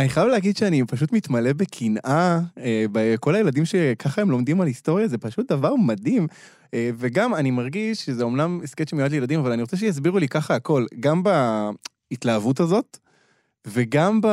[0.00, 5.08] אני חייב להגיד שאני פשוט מתמלא בקנאה אה, בכל הילדים שככה הם לומדים על היסטוריה,
[5.08, 6.26] זה פשוט דבר מדהים.
[6.74, 10.54] אה, וגם אני מרגיש שזה אומנם הסכת שמיועד לילדים, אבל אני רוצה שיסבירו לי ככה
[10.54, 12.98] הכל, גם בהתלהבות הזאת,
[13.66, 14.26] וגם ב...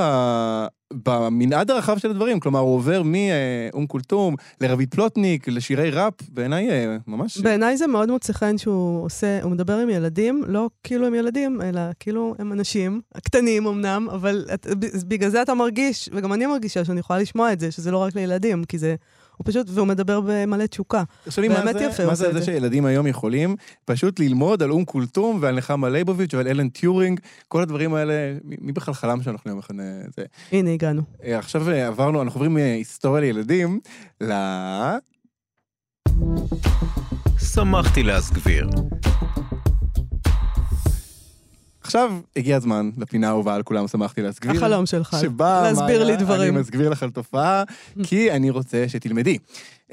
[0.94, 6.98] במנעד הרחב של הדברים, כלומר, הוא עובר מאום כולתום לרביד פלוטניק, לשירי ראפ, בעיניי אה,
[7.08, 7.38] ממש...
[7.38, 11.62] בעיניי זה מאוד מוצא חן שהוא עושה, הוא מדבר עם ילדים, לא כאילו הם ילדים,
[11.62, 14.68] אלא כאילו הם אנשים, קטנים אמנם, אבל את,
[15.08, 18.16] בגלל זה אתה מרגיש, וגם אני מרגישה שאני יכולה לשמוע את זה, שזה לא רק
[18.16, 18.96] לילדים, כי זה
[19.38, 21.04] הוא פשוט, והוא מדבר במלא תשוקה.
[21.38, 25.90] באמת יפה, מה זה זה שילדים היום יכולים פשוט ללמוד על אום כולתום ועל נחמה
[25.90, 29.76] ליבוביץ' ועל אלן טיורינג, כל הדברים האלה, מי בכלל חלם שאנחנו יום אחד
[30.18, 30.26] זה?
[30.52, 31.02] הנה, הגענו.
[31.24, 33.80] אה, עכשיו אה, עברנו, אנחנו עוברים מהיסטוריה לילדים
[34.22, 34.34] ל...
[37.40, 38.68] שמחתי להסגביר.
[41.88, 44.58] עכשיו הגיע הזמן לפינה האהובה על כולם, שמחתי להסגביר.
[44.58, 46.54] החלום שלך, שבה להסביר לי דברים.
[46.54, 47.64] אני מסביר לך על תופעה,
[48.08, 49.38] כי אני רוצה שתלמדי.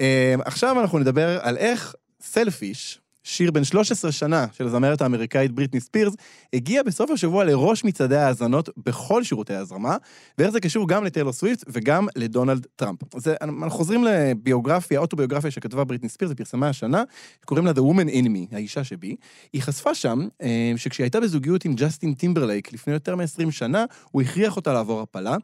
[0.00, 5.80] אה, עכשיו אנחנו נדבר על איך סלפיש, שיר בן 13 שנה של הזמרת האמריקאית בריטני
[5.80, 6.14] ספירס,
[6.52, 9.96] הגיע בסוף השבוע לראש מצעדי ההאזנות בכל שירותי ההזרמה,
[10.38, 13.14] ואיך זה קשור גם לטיילור סוויפט וגם לדונלד טראמפ.
[13.14, 17.02] אז אנחנו חוזרים לביוגרפיה, אוטוביוגרפיה שכתבה בריטני ספירס, היא פרסמה השנה,
[17.44, 19.16] קוראים לה The Woman in Me, האישה שבי.
[19.52, 24.22] היא חשפה שם אה, שכשהיא הייתה בזוגיות עם ג'סטין טימברלייק לפני יותר מ-20 שנה, הוא
[24.22, 25.36] הכריח אותה לעבור הפלה.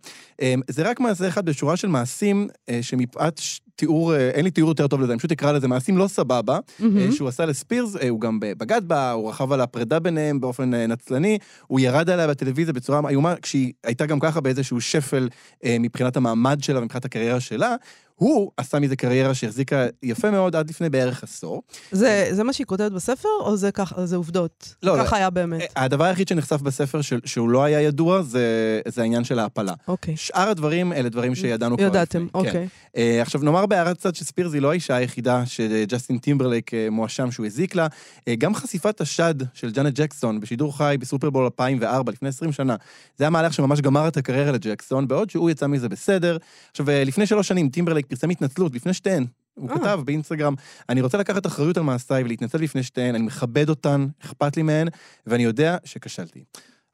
[0.42, 3.40] אה, זה רק מעשה אחד בשורה של מעשים אה, שמפאת
[3.80, 6.58] תיאור, אה, אין לי תיאור יותר טוב לזה, אני פשוט אקרא לזה מעשים לא סבבה,
[6.58, 6.84] mm-hmm.
[7.12, 11.38] שהוא עשה לספירס, אה, הוא גם בגד בה, הוא רכב על הפרידה ביניהם באופן נצלני,
[11.66, 15.28] הוא ירד עליה בטלוויזיה בצורה איומה, כשהיא הייתה גם ככה באיזשהו שפל
[15.66, 17.76] מבחינת המעמד שלה, מבחינת הקריירה שלה.
[18.20, 21.62] הוא עשה מזה קריירה שהחזיקה יפה מאוד עד לפני בערך עשור.
[21.92, 24.74] זה, זה מה שהיא כותבת בספר, או זה, כך, זה עובדות?
[24.82, 25.60] לא, ככה לא, היה באמת.
[25.60, 29.74] אה, הדבר היחיד שנחשף בספר של, שהוא לא היה ידוע, זה, זה העניין של ההפלה.
[29.88, 30.16] אוקיי.
[30.16, 31.86] שאר הדברים, אלה דברים שידענו כבר.
[31.86, 32.52] ידעתם, אוקיי.
[32.52, 32.66] כן.
[32.86, 37.46] אה, עכשיו, נאמר בהערת צד שספירס היא לא האישה היחידה שג'סטין טימברלייק אה, מואשם שהוא
[37.46, 37.86] הזיק לה.
[38.38, 42.76] גם חשיפת השד של ג'אנט ג'קסון בשידור חי בסופרבול 2004, לפני 20 שנה,
[43.18, 46.36] זה היה מהלך שממש גמר את הקריירה לג'קסון, בעוד שהוא יצא מזה בסדר.
[46.70, 49.26] עכשיו, לפני שלוש שנים טימברלייק פרסם התנצלות בפני שתיהן.
[49.54, 50.54] הוא כתב באינסטגרם,
[50.88, 54.88] אני רוצה לקחת אחריות על מעשיי ולהתנצל בפני שתיהן, אני מכבד אותן, אכפת לי מהן,
[55.26, 56.44] ואני יודע שכשלתי.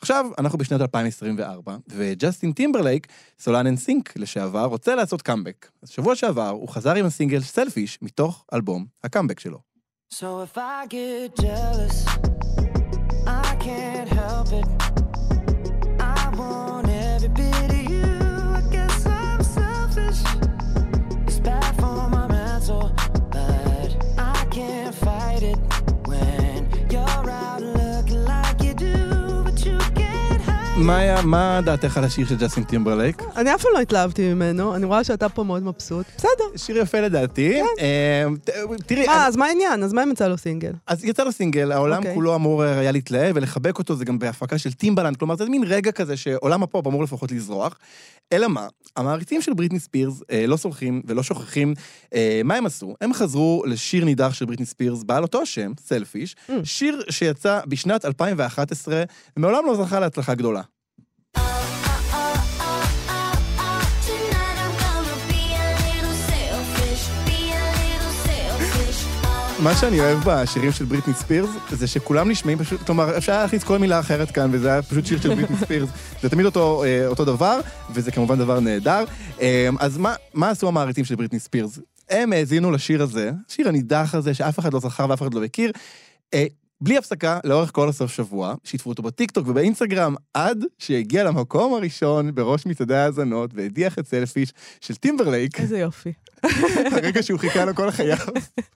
[0.00, 3.06] עכשיו, אנחנו בשנת 2024, וג'סטין טימברלייק,
[3.38, 5.70] סולן NSYNC לשעבר, רוצה לעשות קאמבק.
[5.82, 9.58] אז שבוע שעבר הוא חזר עם הסינגל Selfish מתוך אלבום הקאמבק שלו.
[10.14, 12.06] So if I get jealous,
[13.26, 14.95] I can't help it.
[30.78, 33.22] מה דעתך על השיר של ג'סטין טימברלייק?
[33.36, 36.06] אני אף פעם לא התלהבתי ממנו, אני רואה שאתה פה מאוד מבסוט.
[36.16, 36.56] בסדר.
[36.56, 37.52] שיר יפה לדעתי.
[37.52, 37.84] כן.
[37.84, 38.24] אה,
[38.86, 39.06] תראי...
[39.06, 39.82] מה, אז מה העניין?
[39.82, 40.72] אז מה אם יצא לו סינגל?
[40.86, 42.14] אז יצא לו סינגל, העולם אוקיי.
[42.14, 45.92] כולו אמור היה להתלהב ולחבק אותו, זה גם בהפקה של טימבלנד, כלומר זה מין רגע
[45.92, 47.76] כזה שעולם הפופ אמור לפחות לזרוח.
[48.32, 51.74] אלא מה, המעריצים של בריטני ספירס אה, לא סולחים ולא שוכחים.
[52.14, 52.94] אה, מה הם עשו?
[53.00, 56.52] הם חזרו לשיר נידח של בריטני ספירס, בעל אותו השם, Selfish, mm.
[56.64, 59.04] שיר שיצא בשנת 2011,
[59.36, 60.62] ומעולם לא זכה להצלחה גדולה.
[69.66, 73.78] מה שאני אוהב בשירים של בריטני ספירס, זה שכולם נשמעים פשוט, כלומר, אפשר להכניס כל
[73.78, 75.88] מילה אחרת כאן, וזה היה פשוט שיר של בריטני ספירס.
[76.22, 79.04] זה תמיד אותו, אה, אותו דבר, וזה כמובן דבר נהדר.
[79.40, 81.78] אה, אז מה, מה עשו המעריצים של בריטני ספירס?
[82.10, 85.72] הם האזינו לשיר הזה, שיר הנידח הזה, שאף אחד לא זכר ואף אחד לא מכיר.
[86.80, 92.66] בלי הפסקה, לאורך כל הסוף שבוע, שיתפו אותו בטיקטוק ובאינסטגרם, עד שהגיע למקום הראשון בראש
[92.66, 95.60] מצעדי ההאזנות והדיח את Selfish של טימברלייק.
[95.60, 96.12] איזה יופי.
[96.92, 98.18] הרגע שהוא חיכה לו כל חייו.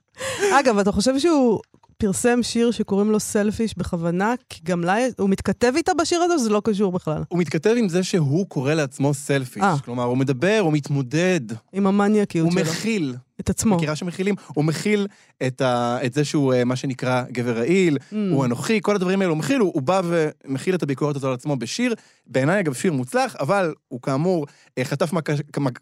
[0.61, 1.61] אגב, אתה חושב שהוא
[1.99, 6.51] פרסם שיר שקוראים לו Selfish בכוונה, כי גם לה, הוא מתכתב איתה בשיר הזה, זה
[6.51, 7.23] לא קשור בכלל.
[7.29, 9.63] הוא מתכתב עם זה שהוא קורא לעצמו Selfish.
[9.63, 9.67] אה.
[9.67, 9.77] אה.
[9.85, 11.41] כלומר, הוא מדבר, הוא מתמודד.
[11.73, 12.61] עם המניאקיות שלו.
[12.61, 13.15] הוא מכיל.
[13.41, 13.77] את עצמו.
[13.77, 14.35] מכירה שמכילים?
[14.55, 15.07] הוא מכיל
[15.47, 18.15] את, ה, את זה שהוא אה, מה שנקרא גבר רעיל, mm.
[18.33, 21.35] הוא אנוכי, כל הדברים האלו הוא מכיל, הוא, הוא בא ומכיל את הביקורת הזו על
[21.35, 21.95] עצמו בשיר.
[22.27, 24.47] בעיניי, אגב, שיר מוצלח, אבל הוא כאמור
[24.79, 25.33] אה, חטף מכה,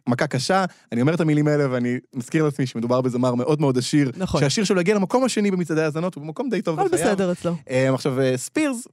[0.06, 0.64] מכה קשה.
[0.92, 4.10] אני אומר את המילים האלה ואני מזכיר לעצמי שמדובר בזמר מאוד מאוד עשיר.
[4.16, 4.40] נכון.
[4.40, 6.92] שהשיר שלו הגיע למקום השני במצעדי ההאזנות, הוא במקום די טוב בחייו.
[6.92, 7.54] בסדר אצלו.
[7.70, 8.88] אה, עכשיו, ספירס,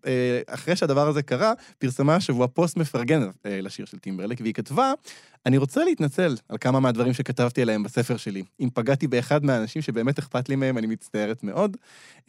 [0.48, 4.94] אחרי שהדבר הזה קרה, פרסמה השבוע פוסט מפרגן לשיר של טימברלק, והיא כתבה,
[5.46, 8.44] אני רוצה להתנצל על כמה מהדברים שכתבתי עליהם בספר שלי.
[8.60, 11.78] אם פגעתי באחד מהאנשים שבאמת אכפת לי מהם, אני מצטערת מאוד.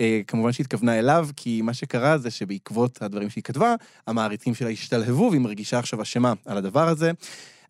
[0.00, 3.74] אה, כמובן שהתכוונה אליו, כי מה שקרה זה שבעקבות הדברים שהיא כתבה,
[4.07, 7.11] המעריצים שלה השתלהבו, והיא מרגישה עכשיו אשמה על הדבר הזה.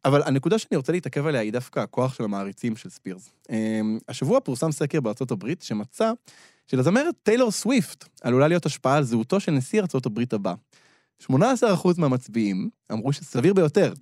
[0.05, 3.31] אבל הנקודה שאני רוצה להתעכב עליה היא דווקא הכוח של המעריצים של ספירס.
[3.51, 6.13] אה, השבוע פורסם סקר בארצות הברית שמצא
[6.67, 10.55] שלזמרת טיילור סוויפט עלולה להיות השפעה על זהותו של נשיא ארצות הברית הבא.
[11.23, 11.35] 18%
[11.99, 13.93] מהמצביעים אמרו שסביר ביותר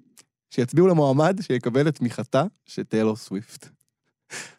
[0.55, 3.69] שיצביעו למועמד שיקבל את תמיכתה של טיילור סוויפט.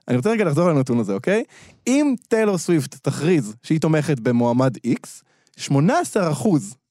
[0.07, 1.43] אני רוצה רגע לחזור לנתון הזה, אוקיי?
[1.87, 5.23] אם טיילור סוויפט תכריז שהיא תומכת במועמד X,
[5.59, 5.67] 18%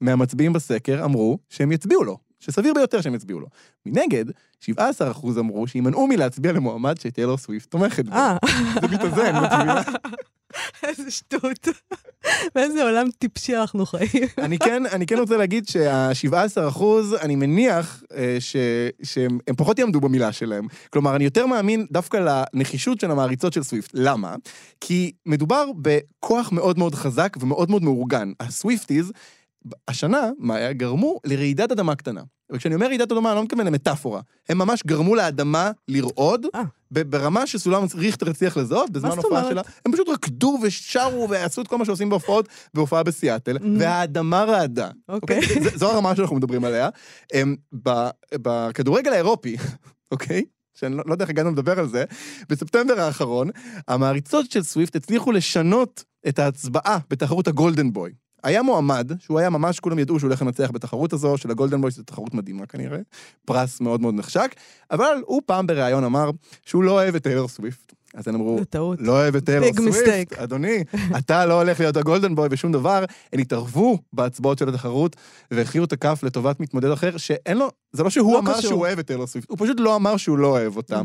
[0.00, 3.46] מהמצביעים בסקר אמרו שהם יצביעו לו, שסביר ביותר שהם יצביעו לו.
[3.86, 4.24] מנגד,
[4.64, 4.70] 17%
[5.38, 8.14] אמרו שימנעו מלהצביע למועמד שטיילור סוויפט תומכת בו.
[8.14, 8.36] אה.
[8.80, 9.82] זה מתאזן, מבינה?
[10.82, 11.68] איזה שטות.
[12.54, 14.28] באיזה עולם טיפשי אנחנו חיים.
[14.38, 18.56] אני כן, אני כן רוצה להגיד שה-17 אחוז, אני מניח אה, ש,
[19.02, 20.66] שהם פחות יעמדו במילה שלהם.
[20.90, 22.16] כלומר, אני יותר מאמין דווקא
[22.54, 23.90] לנחישות של המעריצות של סוויפט.
[23.94, 24.34] למה?
[24.80, 28.32] כי מדובר בכוח מאוד מאוד חזק ומאוד מאוד מאורגן.
[28.40, 29.12] הסוויפטיז,
[29.88, 32.22] השנה, מאיה, גרמו לרעידת אדמה קטנה.
[32.52, 34.20] וכשאני אומר רעידת אדמה, אני לא מתכוון למטאפורה.
[34.48, 36.58] הם ממש גרמו לאדמה לרעוד, 아.
[36.58, 36.62] אה.
[36.90, 39.62] ברמה שסולם ריכטר הצליח לזהות, בזמן הופעה שלה.
[39.86, 43.60] הם פשוט רקדו ושרו ועשו את כל מה שעושים בהופעות, בהופעה בסיאטל, mm.
[43.78, 44.90] והאדמה רעדה.
[45.08, 45.38] אוקיי.
[45.38, 45.78] אוקיי?
[45.78, 46.88] זו הרמה שאנחנו מדברים עליה.
[48.34, 49.56] בכדורגל האירופי,
[50.12, 50.44] אוקיי?
[50.74, 52.04] שאני לא, לא יודע איך הגענו לדבר על זה,
[52.48, 53.50] בספטמבר האחרון,
[53.88, 58.12] המעריצות של סוויפט הצליחו לשנות את ההצבעה בתחרות ה Golden Boy.
[58.44, 61.80] היה מועמד, שהוא היה ממש, כולם ידעו שהוא הולך לנצח בתחרות הזו, של ה Golden
[61.80, 62.98] Boy, שזו תחרות מדהימה כנראה,
[63.44, 64.54] פרס מאוד מאוד נחשק,
[64.90, 66.30] אבל הוא פעם בריאיון אמר
[66.66, 67.94] שהוא לא אוהב את טיילור סוויפט.
[68.14, 68.58] אז הם אמרו.
[69.00, 70.32] לא אוהב את טיילור Big סוויפט.
[70.32, 70.84] אדוני,
[71.18, 73.04] אתה לא הולך להיות ה Golden Boy ושום דבר.
[73.32, 75.16] הם התערבו בהצבעות של התחרות
[75.50, 78.70] והכריעו את הכף לטובת מתמודד אחר, שאין לו, זה לא שהוא לא אמר קשור.
[78.70, 81.02] שהוא אוהב את טיילור סוויפט, הוא פשוט לא אמר שהוא לא אוהב אותה.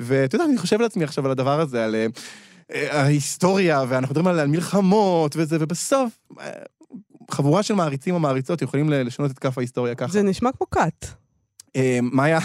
[0.00, 2.06] ואתה יודע, אני חושב לעצמי עכשיו על הדבר הזה, על אה,
[3.00, 6.50] ההיסטוריה, ואנחנו מדברים על, על מלחמות וזה, ובסוף, אה,
[7.30, 10.12] חבורה של מעריצים או מעריצות יכולים לשנות את כף ההיסטוריה ככה.
[10.12, 11.06] זה נשמע כמו כת.
[11.76, 12.38] אה, מאיה,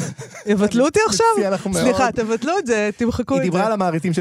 [0.45, 1.25] יבטלו אותי עכשיו?
[1.73, 3.51] סליחה, תבטלו את זה, תמחקו את היא זה.
[3.51, 4.13] דיברה על המעריצים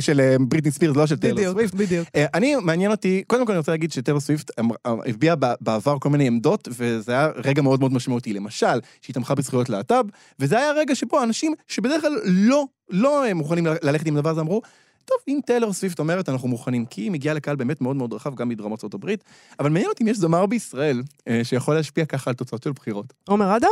[0.00, 1.74] של אה, בריטני ספירס, לא של טיילור בדיוק, סוויפט.
[1.74, 2.08] בדיוק.
[2.16, 6.08] אה, אני, מעניין אותי, קודם כל אני רוצה להגיד שטיילור סוויפט אמר- הביעה בעבר כל
[6.10, 8.32] מיני עמדות, וזה היה רגע מאוד מאוד משמעותי.
[8.32, 10.04] למשל, שהיא תמכה בזכויות להט"ב,
[10.40, 14.62] וזה היה רגע שבו אנשים שבדרך כלל לא, לא מוכנים ללכת עם הדבר הזה, אמרו,
[15.04, 18.34] טוב, אם טיילור סוויפט אומרת, אנחנו מוכנים, כי היא מגיעה לקהל באמת מאוד מאוד רחב,
[18.34, 19.24] גם מדרום ארצות הברית,
[19.60, 23.12] אבל מעניין אותי אם יש זמר בישראל אה, שיכול להשפיע ככה על תוצאות של בחירות.
[23.28, 23.68] עומר אדם?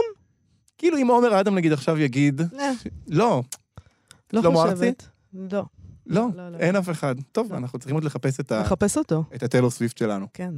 [0.79, 2.71] כאילו, אם עומר אדם נגיד עכשיו יגיד, אה,
[3.09, 3.43] לא,
[4.33, 4.73] לא ארצי?
[4.75, 5.09] חושבת.
[5.35, 5.63] לא.
[6.07, 6.59] לא, לא, לא.
[6.59, 7.15] אין אף אחד.
[7.33, 7.57] טוב, לא.
[7.59, 9.25] אנחנו צריכים עוד לחפש את ה- לחפש אותו.
[9.35, 10.27] את הטיילור סוויפט שלנו.
[10.35, 10.55] כן.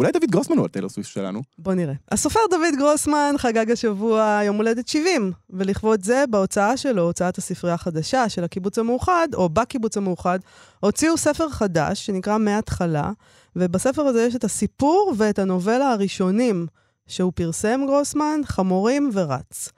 [0.00, 1.42] אולי דוד גרוסמן הוא הטיילור סוויפט שלנו.
[1.58, 1.94] בוא נראה.
[2.10, 8.28] הסופר דוד גרוסמן חגג השבוע יום הולדת 70, ולכבוד זה, בהוצאה שלו, הוצאת הספרייה החדשה
[8.28, 10.38] של הקיבוץ המאוחד, או בקיבוץ המאוחד,
[10.80, 13.10] הוציאו ספר חדש שנקרא מההתחלה,
[13.56, 16.66] ובספר הזה יש את הסיפור ואת הנובלה הראשונים
[17.06, 19.68] שהוא פרסם, גרוסמן, חמורים ורץ.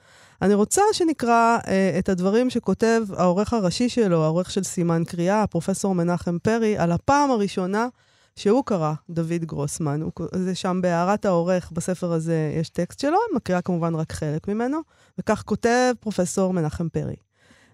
[0.42, 5.94] אני רוצה שנקרא אה, את הדברים שכותב העורך הראשי שלו, העורך של סימן קריאה, הפרופסור
[5.94, 7.88] מנחם פרי, על הפעם הראשונה
[8.36, 10.02] שהוא קרא, דוד גרוסמן.
[10.02, 14.48] הוא, זה שם בהערת העורך, בספר הזה יש טקסט שלו, אני מקריאה כמובן רק חלק
[14.48, 14.78] ממנו,
[15.18, 17.16] וכך כותב פרופסור מנחם פרי.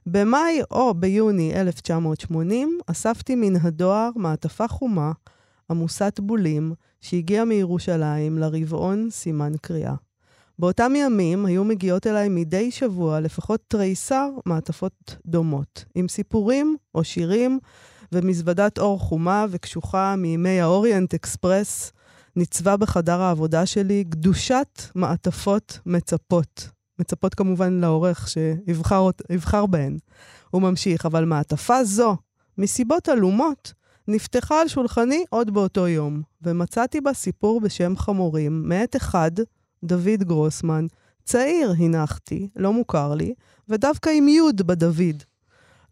[0.06, 5.12] במאי או ביוני 1980 אספתי מן הדואר מעטפה חומה
[5.70, 9.94] עמוסת בולים שהגיעה מירושלים לרבעון סימן קריאה.
[10.58, 17.58] באותם ימים היו מגיעות אליי מדי שבוע לפחות תריסר מעטפות דומות, עם סיפורים או שירים
[18.12, 21.92] ומזוודת אור חומה וקשוחה מימי האוריינט אקספרס,
[22.36, 26.68] ניצבה בחדר העבודה שלי גדושת מעטפות מצפות.
[26.98, 29.98] מצפות כמובן לעורך שיבחר בהן.
[30.50, 32.16] הוא ממשיך, אבל מעטפה זו,
[32.58, 33.72] מסיבות עלומות,
[34.08, 39.30] נפתחה על שולחני עוד באותו יום, ומצאתי בה סיפור בשם חמורים, מאת אחד,
[39.84, 40.86] דוד גרוסמן,
[41.24, 43.34] צעיר הנחתי, לא מוכר לי,
[43.68, 45.22] ודווקא עם יוד בדוד.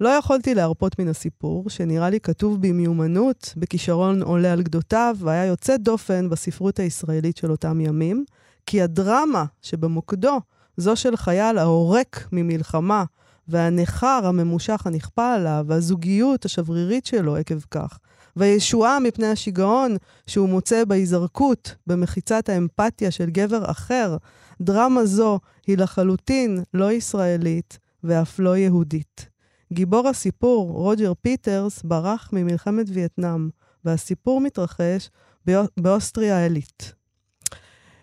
[0.01, 5.77] לא יכולתי להרפות מן הסיפור, שנראה לי כתוב במיומנות, בכישרון עולה על גדותיו, והיה יוצא
[5.77, 8.25] דופן בספרות הישראלית של אותם ימים,
[8.67, 10.41] כי הדרמה שבמוקדו,
[10.77, 13.05] זו של חייל העורק ממלחמה,
[13.49, 17.99] והניכר הממושך הנכפה עליו, והזוגיות השברירית שלו עקב כך,
[18.37, 24.17] והישועה מפני השיגעון שהוא מוצא בהיזרקות, במחיצת האמפתיה של גבר אחר,
[24.61, 29.36] דרמה זו היא לחלוטין לא ישראלית ואף לא יהודית.
[29.73, 33.49] גיבור הסיפור, רוג'ר פיטרס, ברח ממלחמת וייטנאם,
[33.85, 35.11] והסיפור מתרחש
[35.47, 36.93] באו- באוסטריה העילית.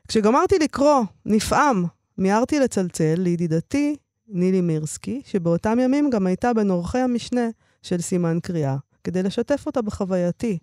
[0.07, 1.86] כשגמרתי לקרוא, נפעם,
[2.18, 3.95] מיהרתי לצלצל לידידתי
[4.28, 7.49] נילי מירסקי, שבאותם ימים גם הייתה בין עורכי המשנה
[7.82, 10.57] של סימן קריאה, כדי לשתף אותה בחווייתי.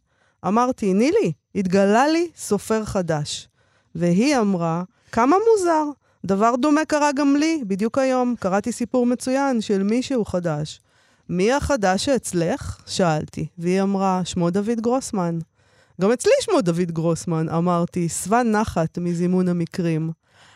[0.46, 3.48] אמרתי, נילי, התגלה לי סופר חדש.
[3.94, 4.82] והיא אמרה,
[5.12, 5.84] כמה מוזר,
[6.26, 8.34] דבר דומה קרה גם לי, בדיוק היום.
[8.40, 10.80] קראתי סיפור מצוין של מישהו חדש.
[11.30, 12.82] מי החדש שאצלך?
[12.86, 15.38] שאלתי, והיא אמרה, שמו דוד גרוסמן.
[16.00, 20.10] גם אצלי שמו דוד גרוסמן, אמרתי, שבע נחת מזימון המקרים.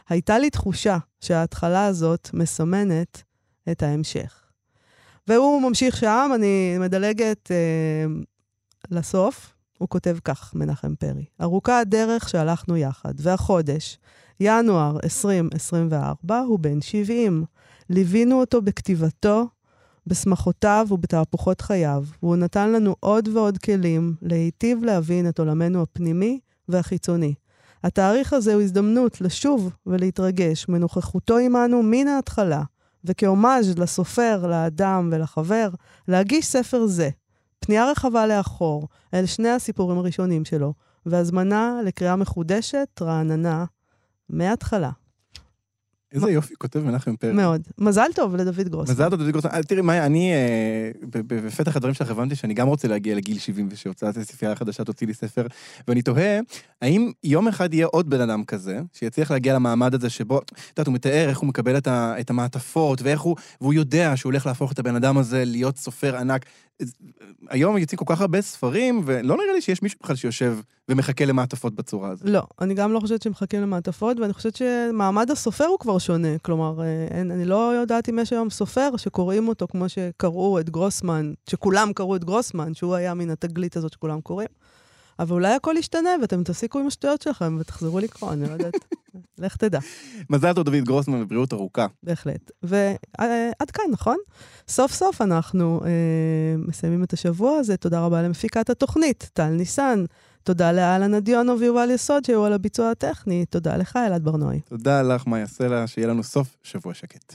[0.08, 3.22] הייתה לי תחושה שההתחלה הזאת מסמנת
[3.70, 4.42] את ההמשך.
[5.28, 8.06] והוא ממשיך שם, אני מדלגת אה,
[8.90, 9.54] לסוף.
[9.78, 13.98] הוא כותב כך, מנחם פרי: ארוכה הדרך שהלכנו יחד, והחודש,
[14.40, 17.44] ינואר 2024, הוא בן 70.
[17.90, 19.48] ליווינו אותו בכתיבתו,
[20.06, 27.34] בשמחותיו ובתהפוכות חייו, והוא נתן לנו עוד ועוד כלים להיטיב להבין את עולמנו הפנימי והחיצוני.
[27.84, 32.62] התאריך הזה הוא הזדמנות לשוב ולהתרגש מנוכחותו עמנו מן ההתחלה,
[33.04, 35.68] וכהומאז' לסופר, לאדם ולחבר,
[36.08, 37.08] להגיש ספר זה,
[37.58, 40.72] פנייה רחבה לאחור, אל שני הסיפורים הראשונים שלו,
[41.06, 43.64] והזמנה לקריאה מחודשת, רעננה,
[44.28, 44.90] מההתחלה.
[46.14, 47.32] איזה יופי כותב מנחם פרי.
[47.32, 47.62] מאוד.
[47.78, 48.94] מזל טוב לדוד גרוסמן.
[48.94, 49.50] מזל טוב, דוד גרוסמן.
[49.50, 53.68] אה, תראי, מאיה, אני, אה, בפתח הדברים שלך הבנתי שאני גם רוצה להגיע לגיל 70
[53.70, 55.46] ושהוצאת הספרייה החדשה תוציא לי ספר,
[55.88, 56.40] ואני תוהה,
[56.82, 60.86] האם יום אחד יהיה עוד בן אדם כזה, שיצליח להגיע למעמד הזה שבו, את יודעת,
[60.86, 64.78] הוא מתאר איך הוא מקבל את המעטפות, ואיך הוא, והוא יודע שהוא הולך להפוך את
[64.78, 66.44] הבן אדם הזה להיות סופר ענק.
[67.50, 70.58] היום יוצאים כל כך הרבה ספרים, ולא נראה לי שיש מישהו בכלל שיושב
[70.88, 72.28] ומחכה למעטפות בצורה הזאת.
[72.28, 76.38] לא, אני גם לא חושבת שמחכים למעטפות, ואני חושבת שמעמד הסופר הוא כבר שונה.
[76.38, 80.70] כלומר, אה, אין, אני לא יודעת אם יש היום סופר שקוראים אותו כמו שקראו את
[80.70, 84.48] גרוסמן, שכולם קראו את גרוסמן, שהוא היה מן התגלית הזאת שכולם קוראים.
[85.18, 88.74] אבל אולי הכל ישתנה ואתם תפסיקו עם השטויות שלכם ותחזרו לקרוא, אני לא יודעת.
[89.38, 89.78] לך תדע.
[90.30, 91.86] מזל טוב, דוד גרוסמן, ובריאות ארוכה.
[92.02, 92.50] בהחלט.
[92.62, 94.16] ועד כאן, נכון?
[94.68, 95.90] סוף סוף אנחנו אה,
[96.58, 97.76] מסיימים את השבוע הזה.
[97.76, 100.04] תודה רבה למפיקת התוכנית, טל ניסן.
[100.42, 103.44] תודה לאלנה דיונו ויובל יסוד שהיו על הביצוע הטכני.
[103.46, 104.60] תודה לך, אלעד ברנועי.
[104.60, 107.34] תודה לך, מאיה סלע, שיהיה לנו סוף שבוע שקט.